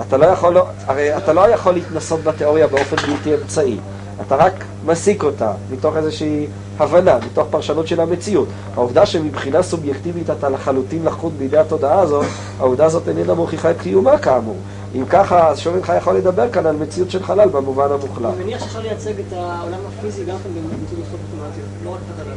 [0.00, 0.56] אתה לא יכול,
[0.86, 3.76] הרי אתה לא יכול להתנסות בתיאוריה באופן בלתי אמצעי.
[4.26, 6.46] אתה רק מסיק אותה מתוך איזושהי
[6.78, 8.48] הבנה, מתוך פרשנות של המציאות.
[8.74, 12.26] העובדה שמבחינה סובייקטיבית אתה לחלוטין לחוט בידי התודעה הזאת,
[12.58, 14.56] העובדה הזאת איננה מוכיחה את קיומה כאמור.
[14.94, 18.34] אם ככה, אז שוב אינך יכול לדבר כאן על מציאות של חלל במובן המוחלט.
[18.36, 22.20] אני מניח שאפשר לייצג את העולם הפיזי גם כן באמצעות נוסחאות מתמטיות, לא רק את
[22.20, 22.32] החלל.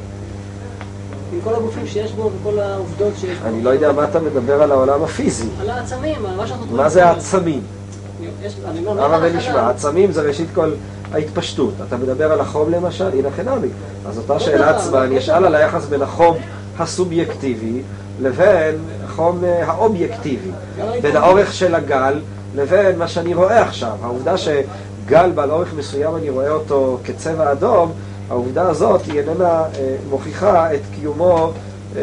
[1.34, 3.48] עם כל הגופים שיש בו וכל העובדות שיש בו.
[3.48, 5.48] אני לא יודע מה אתה מדבר על העולם הפיזי.
[5.62, 6.76] על העצמים, על מה שאנחנו...
[6.78, 7.62] מה זה העצמים?
[8.70, 9.58] אני לא- לא ונשמע, החלל.
[9.60, 10.72] העצמים זה ראשית כל
[11.14, 11.74] ההתפשטות.
[11.88, 13.68] אתה מדבר על החום למשל, הנה חינמי.
[14.08, 15.46] אז אותה שאלה דבר, עצמה, אני אשאל.
[15.46, 16.38] על היחס בין החום
[16.80, 17.82] הסובייקטיבי
[18.22, 18.76] לבין
[19.06, 20.52] החום אה, האובייקטיבי.
[20.76, 21.16] בין ההתפשטות.
[21.16, 22.20] האורך של הגל
[22.56, 23.98] לבין מה שאני רואה עכשיו.
[24.04, 27.92] העובדה שגל בעל אורך מסוים אני רואה אותו כצבע אדום,
[28.30, 31.52] העובדה הזאת היא איננה אה, מוכיחה את קיומו
[31.96, 32.02] אה,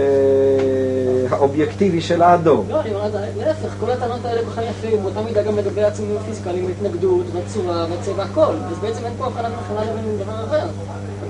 [1.31, 2.67] האובייקטיבי של האדום.
[2.69, 6.17] לא, אני אומר, להפך, כל הטענות האלה כל כך יפים, באותה מידה גם לגבי העצמים
[6.17, 8.55] הפיזיקליים, התנגדות, והצורה, והצבע, הכל.
[8.71, 10.67] אז בעצם אין פה הבחנה בין חלל לבין דבר אחר.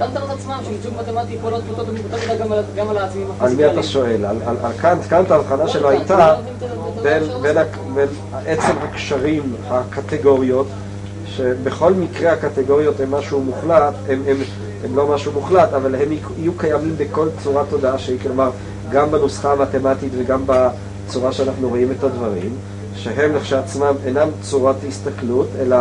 [0.01, 3.55] אותן טענות עצמם של ייצוג מתמטי יכול להיות באותה מידה גם על- גם העצמים על
[3.55, 3.67] מי.
[3.73, 4.25] אתה שואל?
[4.25, 4.37] על,
[4.81, 6.35] קאנט, קאנט ההבחנה שלו הייתה
[7.03, 7.23] בין,
[8.47, 10.67] עצם הקשרים, הקטגוריות,
[11.27, 13.95] שבכל מקרה הקטגוריות הן משהו מוחלט,
[14.85, 18.51] הן לא משהו מוחלט, אבל הן יהיו קיימים בכל צורת תודעה שהיא, כלומר,
[18.91, 22.57] גם בנוסחה המתמטית וגם בצורה שאנחנו רואים את הדברים,
[22.95, 25.77] שהם לכשעצמם אינם צורת הסתכלות, אלא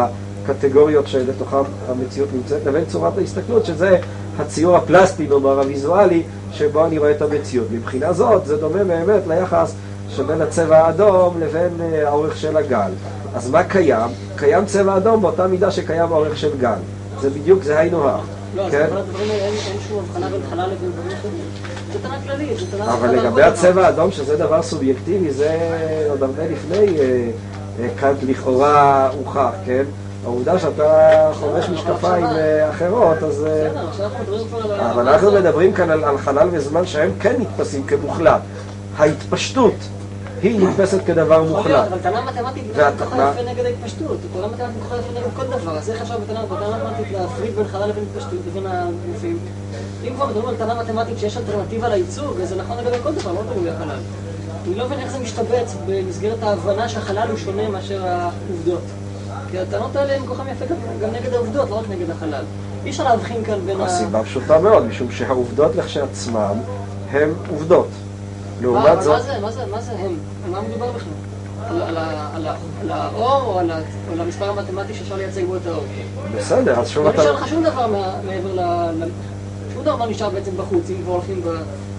[0.47, 3.97] קטגוריות שלתוכם המציאות נמצאת, לבין צורת ההסתכלות, שזה
[4.39, 7.67] הציור הפלסטי, נאמר, הוויזואלי, שבו אני רואה את המציאות.
[7.71, 9.73] מבחינה זאת, זה דומה באמת ליחס
[10.09, 12.91] שבין הצבע האדום לבין אה, האורך של הגל.
[13.35, 14.09] אז מה קיים?
[14.35, 16.79] קיים צבע אדום באותה מידה שקיים האורך של גל.
[17.21, 18.21] זה בדיוק, זה היינו הך.
[18.55, 18.85] לא, אז כן?
[18.85, 21.33] בכל הדברים האלה אין אין שום הבחנה בין חלל לבין דברים אחרים.
[21.93, 22.93] זו טענה כללית, זו טענה...
[22.93, 23.85] אבל לגבי הצבע.
[23.85, 25.57] האדום, שזה דבר סובייקטיבי, זה
[26.09, 27.29] עוד הרבה לפני אה,
[27.79, 29.83] אה, קאנט לכאורה הוכח, כן?
[30.27, 33.45] העובדה שאתה חובש משקפיים אה, אחרות, אז...
[33.45, 34.91] אה.
[34.91, 38.41] אבל אנחנו מדברים כאן על, חלל וזמן שהם כן נתפסים כמוחלט.
[38.97, 39.73] ההתפשטות
[40.41, 41.87] היא נתפסת כדבר מוחלט.
[41.87, 42.63] אבל טענה מתמטית
[42.99, 43.31] כך מה?
[43.33, 44.17] יפה נגד ההתפשטות.
[44.33, 45.77] טענה מתמטית כך יפה נגד כל דבר.
[45.77, 49.39] אז איך אפשר בטענה מתמטית להפריד בין חלל לבין התפשטות לבין הגופים?
[50.03, 53.31] אם כבר מדברים על טענה מתמטית שיש אלטרנטיבה לייצוג, אז זה נכון לגבי כל דבר,
[53.31, 53.99] לא מדברים על החלל.
[54.67, 58.81] אני לא מבין איך זה משתבץ במסגרת ההבנה שהחלל הוא שונה מאשר העובדות.
[59.51, 60.65] כי הטענות האלה הן כך יפה
[61.01, 62.43] גם- נגד העובדות, לא רק נגד החלל.
[62.85, 63.85] אי אפשר להבחין כאן בין ה...
[63.85, 66.53] הסיבה פשוטה מאוד, משום שהעובדות לכשעצמן
[67.11, 67.87] הן עובדות.
[67.89, 70.15] מה, לעומת אבל זאת, מה זה, מה זה, מה זה הם?
[70.45, 71.81] על מה מדובר בכלל?
[71.81, 71.97] על,
[72.89, 73.71] האור או על,
[74.19, 75.83] המספר המתמטי שאפשר לייצג בו את האור?
[76.37, 77.21] בסדר, אז שוב לא אתה...
[77.21, 78.59] נשאר לך שום דבר מה- מעבר ל...
[79.03, 79.09] ל-
[79.73, 81.41] שום דבר לא נשאר בעצם בחוץ, אם כבר הולכים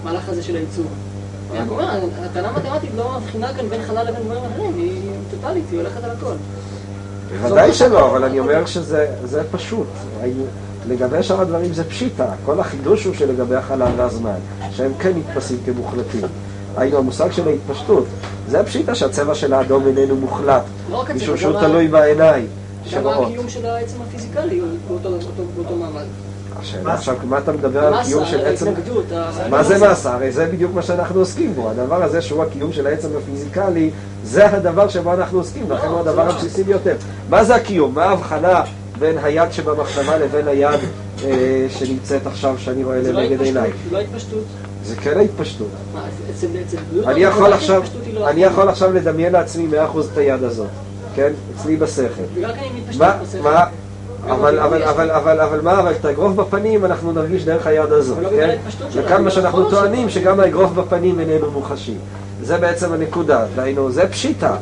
[0.03, 0.85] במהלך הזה של הייצור.
[1.51, 1.89] אני רק אומר,
[2.25, 6.11] הטענה המתמטית לא מבחינה כאן בין חלל לבין דברים אחרים, היא טוטאלית, היא הולכת על
[6.11, 6.33] הכל.
[7.31, 9.87] בוודאי שלא, אבל אני אומר שזה זה פשוט.
[10.89, 12.27] לגבי שאר הדברים זה פשיטה.
[12.45, 14.39] כל החידוש הוא שלגבי החלל והזמן,
[14.71, 16.21] שהם כן נתפסים כמוחלטים.
[16.77, 18.05] היינו, המושג של ההתפשטות,
[18.49, 22.47] זה פשיטה שהצבע של האדום איננו מוחלט, לא משום שהוא תלוי בעיניים
[22.95, 23.07] גם.
[23.07, 24.99] הקיום של העצם הפיזיקלי הוא
[25.57, 26.05] באותו מעמד.
[26.61, 28.73] השאלה עכשיו, מה אתה מדבר על קיום של עצם...
[29.51, 30.15] מה זה מסה?
[30.15, 31.71] הרי זה בדיוק מה שאנחנו עוסקים בו.
[31.71, 33.91] הדבר הזה שהוא הקיום של העצם הפיזיקלי,
[34.25, 36.97] זה הדבר שבו אנחנו עוסקים, לכן הוא הדבר לא- הבסיסי ביותר.
[37.29, 37.95] מה זה הקיום?
[37.95, 38.63] מה ההבחנה
[38.99, 40.81] בין היד שבמחשבה לבין היד
[41.25, 43.71] אה, שנמצאת עכשיו, שאני רואה לא לנגד עיניי?
[43.71, 44.45] זה לא התפשטות.
[44.85, 45.69] זה כן ההתפשטות.
[45.95, 46.01] מה,
[46.31, 46.47] אצל
[46.93, 47.11] בלוטו,
[48.29, 50.69] אני יכול עכשיו, לא לדמיין לעצמי מאה אחוז את היד הזאת,
[51.15, 51.33] כן?
[51.57, 52.23] אצלי בשכל.
[52.35, 52.43] כן
[53.43, 53.65] מה,
[54.31, 58.19] אבל, אבל, אבל, אבל, אבל מה, אבל את האגרוף בפנים אנחנו נרגיש דרך היד הזאת,
[58.19, 58.49] אבל לא כן?
[58.51, 59.81] ההתפשטות שלה, וכאן מה בגלל שאנחנו שלה.
[59.81, 61.95] טוענים, שגם האגרוף בפנים איננו מוחשי.
[62.43, 64.57] זה בעצם הנקודה, דהיינו, זה פשיטה.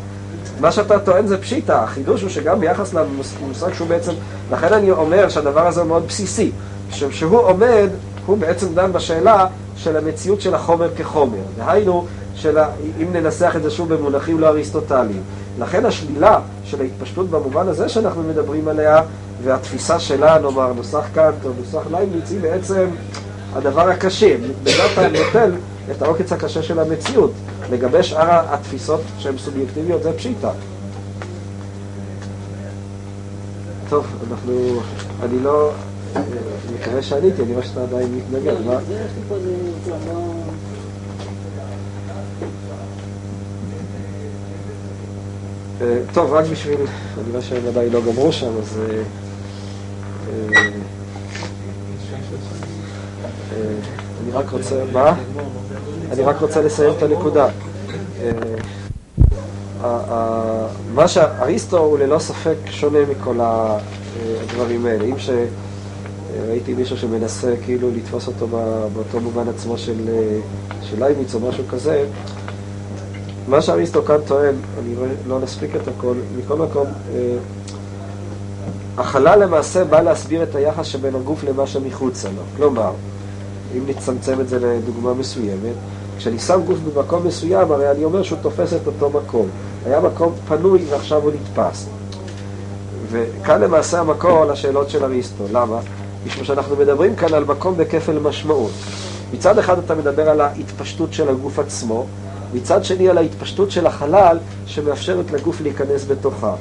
[0.60, 4.12] מה שאתה טוען זה פשיטה, החידוש הוא שגם ביחס למושג שהוא בעצם,
[4.52, 6.50] לכן אני אומר שהדבר הזה הוא מאוד בסיסי,
[6.90, 7.88] משום שהוא עומד,
[8.26, 9.46] הוא בעצם דן בשאלה
[9.76, 12.58] של המציאות של החומר כחומר, דהיינו, של
[13.02, 15.22] אם ננסח את זה שוב במונחים לא אריסטוטליים.
[15.58, 19.02] לכן השלילה של ההתפשטות במובן הזה שאנחנו מדברים עליה,
[19.42, 22.86] והתפיסה שלה, נאמר, נוסח קאנט או נוסח לייבניץ, היא בעצם
[23.54, 24.36] הדבר הקשה.
[24.92, 25.52] אתה נוטל
[25.90, 27.32] את העוקץ הקשה של המציאות.
[27.70, 30.50] לגבי שאר התפיסות שהן סובייקטיביות זה פשיטה.
[33.88, 34.80] טוב, אנחנו,
[35.22, 35.70] אני לא,
[36.16, 36.24] אני
[36.80, 38.80] מקווה שעניתי, אני רואה שאתה עדיין מתנגד, לא, מה?
[38.88, 39.50] זה, יש לי פה איזה...
[39.88, 40.12] לא, לא...
[40.12, 40.46] אה,
[46.12, 46.78] טוב, רק בשביל,
[47.18, 48.80] אני רואה שהם עדיין לא גמרו שם, אז...
[48.80, 49.02] אה,
[50.32, 50.58] אה,
[53.52, 53.74] אה,
[54.24, 55.14] אני רק רוצה, מה?
[56.12, 57.48] אני רק רוצה לסיים את הנקודה.
[58.24, 58.30] אה,
[60.94, 65.04] מה שאריסטו הוא ללא ספק שונה מכל הדברים האלה.
[65.04, 65.14] אם
[66.48, 68.46] ראיתי מישהו שמנסה כאילו לתפוס אותו
[68.94, 70.38] באותו מובן עצמו של, אה,
[70.82, 72.04] של ליימיץ או משהו כזה.
[73.48, 74.94] מה שאריסטו כאן טוען, אני
[75.26, 77.36] לא נספיק את הכל, מכל מקום, אה,
[78.98, 82.42] החלל למעשה בא להסביר את היחס שבין הגוף למה שמחוצה לו.
[82.56, 82.90] כלומר,
[83.76, 85.74] אם נצמצם את זה לדוגמה מסוימת,
[86.18, 89.48] כשאני שם גוף במקום מסוים, הרי אני אומר שהוא תופס את אותו מקום.
[89.86, 91.86] היה מקום פנוי ועכשיו הוא נתפס.
[93.10, 95.44] וכאן למעשה המקור לשאלות של אריסטו.
[95.52, 95.78] למה?
[96.26, 98.70] משום שאנחנו מדברים כאן על מקום בכפל משמעות.
[99.34, 102.06] מצד אחד אתה מדבר על ההתפשטות של הגוף עצמו,
[102.54, 106.54] מצד שני על ההתפשטות של החלל שמאפשרת לגוף להיכנס בתוכה.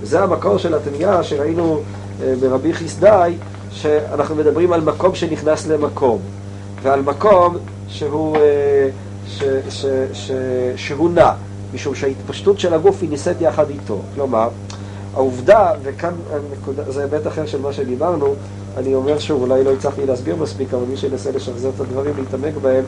[0.00, 1.80] וזה המקור של התמיהה שראינו
[2.22, 3.34] אה, ברבי חיסדאי,
[3.70, 6.18] שאנחנו מדברים על מקום שנכנס למקום,
[6.82, 7.56] ועל מקום
[7.88, 8.88] שהוא, אה,
[9.28, 10.30] ש, ש, ש,
[10.76, 11.30] שהוא נע,
[11.74, 13.98] משום שההתפשטות של הגוף היא נישאת יחד איתו.
[14.14, 14.48] כלומר,
[15.14, 16.12] העובדה, וכאן
[16.88, 18.34] זה היבט אחר של מה שדיברנו,
[18.76, 22.54] אני אומר שוב, אולי לא הצלחתי להסביר מספיק, אבל מי שינסה לשחזר את הדברים, להתעמק
[22.62, 22.84] בהם,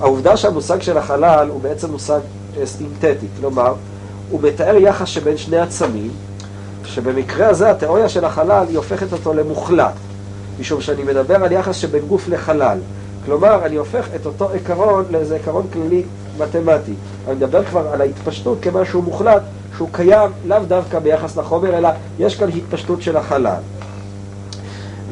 [0.00, 2.20] העובדה שהמושג של החלל הוא בעצם מושג
[2.60, 3.74] אה, סינתטי, כלומר,
[4.30, 6.10] הוא מתאר יחס שבין שני עצמים,
[6.84, 9.92] שבמקרה הזה התיאוריה של החלל היא הופכת אותו למוחלט,
[10.60, 12.78] משום שאני מדבר על יחס שבין גוף לחלל.
[13.24, 16.02] כלומר, אני הופך את אותו עיקרון לאיזה עיקרון כללי
[16.38, 16.94] מתמטי.
[17.28, 19.42] אני מדבר כבר על ההתפשטות כמשהו מוחלט,
[19.76, 21.88] שהוא קיים לאו דווקא ביחס לחומר, אלא
[22.18, 23.60] יש כאן התפשטות של החלל.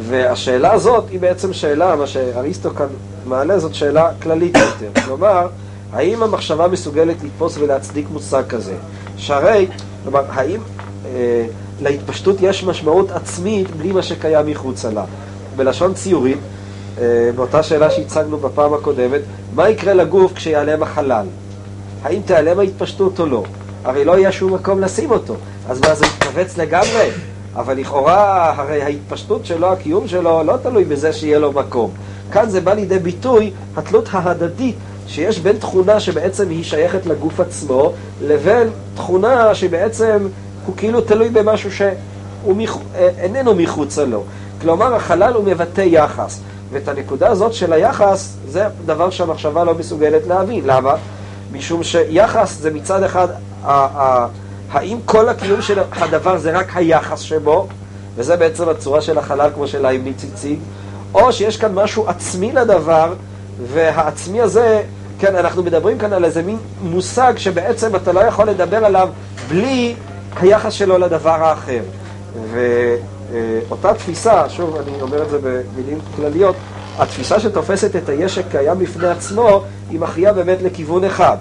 [0.01, 2.87] והשאלה הזאת היא בעצם שאלה, מה שאריסטו כאן
[3.29, 5.01] מעלה, זאת שאלה כללית יותר.
[5.05, 5.49] כלומר,
[5.93, 8.75] האם המחשבה מסוגלת לתפוס ולהצדיק מושג כזה?
[9.17, 9.67] שהרי,
[10.03, 10.61] כלומר, האם
[11.07, 11.47] אה,
[11.81, 15.05] להתפשטות יש משמעות עצמית בלי מה שקיים מחוצה לה?
[15.57, 16.39] בלשון ציורית,
[17.01, 19.21] אה, באותה שאלה שהצגנו בפעם הקודמת,
[19.55, 21.27] מה יקרה לגוף כשיעלם החלל?
[22.03, 23.43] האם תיעלם ההתפשטות או לא?
[23.85, 25.35] הרי לא יהיה שום מקום לשים אותו.
[25.69, 27.11] אז מה, זה יתכווץ לגמרי?
[27.57, 31.91] אבל לכאורה, הרי ההתפשטות שלו, הקיום שלו, לא תלוי בזה שיהיה לו מקום.
[32.33, 34.77] כאן זה בא לידי ביטוי התלות ההדדית
[35.07, 40.29] שיש בין תכונה שבעצם היא שייכת לגוף עצמו, לבין תכונה שבעצם
[40.67, 41.71] הוא כאילו תלוי במשהו
[42.57, 42.79] מח...
[42.95, 44.25] אה, איננו מחוצה לו.
[44.61, 46.41] כלומר, החלל הוא מבטא יחס.
[46.71, 50.65] ואת הנקודה הזאת של היחס, זה דבר שהמחשבה לא מסוגלת להבין.
[50.67, 50.95] למה?
[51.53, 53.29] משום שיחס זה מצד אחד
[54.71, 57.67] האם כל הקיום של הדבר זה רק היחס שבו,
[58.17, 60.59] וזה בעצם הצורה של החלל כמו של האמניץ הציג,
[61.15, 63.15] או שיש כאן משהו עצמי לדבר,
[63.73, 64.83] והעצמי הזה,
[65.19, 69.09] כן, אנחנו מדברים כאן על איזה מין מושג שבעצם אתה לא יכול לדבר עליו
[69.49, 69.95] בלי
[70.41, 71.81] היחס שלו לדבר האחר.
[72.51, 76.57] ואותה תפיסה, שוב, אני אומר את זה במילים כלליות,
[76.99, 81.37] התפיסה שתופסת את היש שקיים בפני עצמו, היא מכריעה באמת לכיוון אחד.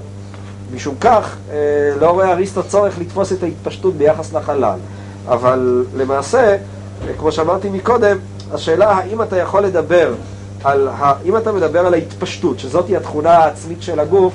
[0.75, 1.55] משום כך, אה,
[1.99, 4.79] לא רואה אריסטו צורך לתפוס את ההתפשטות ביחס לחלל.
[5.27, 8.17] אבל למעשה, אה, כמו שאמרתי מקודם,
[8.53, 10.13] השאלה האם אתה יכול לדבר
[10.63, 10.87] על,
[11.25, 14.33] אם אתה מדבר על ההתפשטות, שזאת היא התכונה העצמית של הגוף,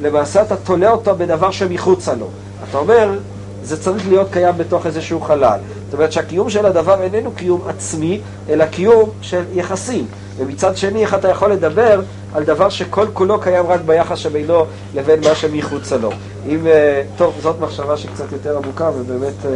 [0.00, 2.26] למעשה אתה תולה אותו בדבר שמחוצה לו.
[2.70, 3.18] אתה אומר,
[3.62, 5.58] זה צריך להיות קיים בתוך איזשהו חלל.
[5.84, 10.06] זאת אומרת שהקיום של הדבר איננו קיום עצמי, אלא קיום של יחסים.
[10.36, 12.00] ומצד שני, איך אתה יכול לדבר
[12.34, 16.10] על דבר שכל כולו קיים רק ביחס שבינו לבין מה שמחוצה לו.
[16.48, 19.50] אם, אה, טוב, זאת מחשבה שקצת יותר עמוקה, ובאמת אה,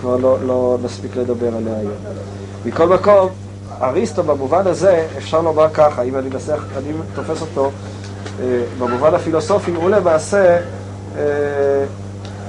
[0.00, 1.92] כבר לא, לא נספיק לדבר עליה היום.
[2.64, 3.28] מכל מקום,
[3.82, 7.70] אריסטו במובן הזה, אפשר לומר ככה, אם אני מנסח, אני תופס אותו,
[8.40, 10.58] אה, במובן הפילוסופי, הוא למעשה,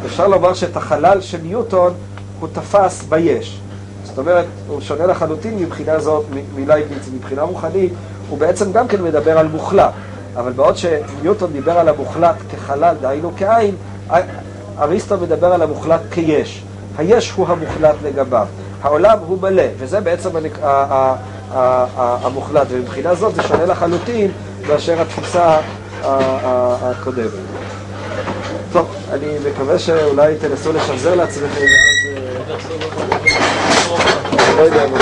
[0.05, 1.93] אפשר לומר שאת החלל של ניוטון
[2.39, 3.59] הוא תפס ביש.
[4.03, 7.93] זאת אומרת, הוא שונה לחלוטין מבחינה זאת, מלייבניץ, מבחינה רוחנית,
[8.29, 9.91] הוא בעצם גם כן מדבר על מוחלט.
[10.35, 13.75] אבל בעוד שניוטון דיבר על המוחלט כחלל, דהיינו כעין,
[14.79, 16.63] אריסטו מדבר על המוחלט כיש.
[16.97, 18.47] היש הוא המוחלט לגביו.
[18.83, 20.29] העולם הוא מלא, וזה בעצם
[22.23, 24.31] המוחלט, ומבחינה זאת זה שונה לחלוטין
[24.67, 25.57] מאשר התפיסה
[26.03, 27.31] הקודמת.
[28.71, 31.61] טוב, אני מקווה שאולי תנסו לשחזר לעצמכם
[32.47, 32.67] ואז...
[34.57, 34.93] לא יודע, אני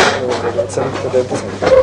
[0.57, 1.25] רוצה להתקדם
[1.59, 1.80] קצת.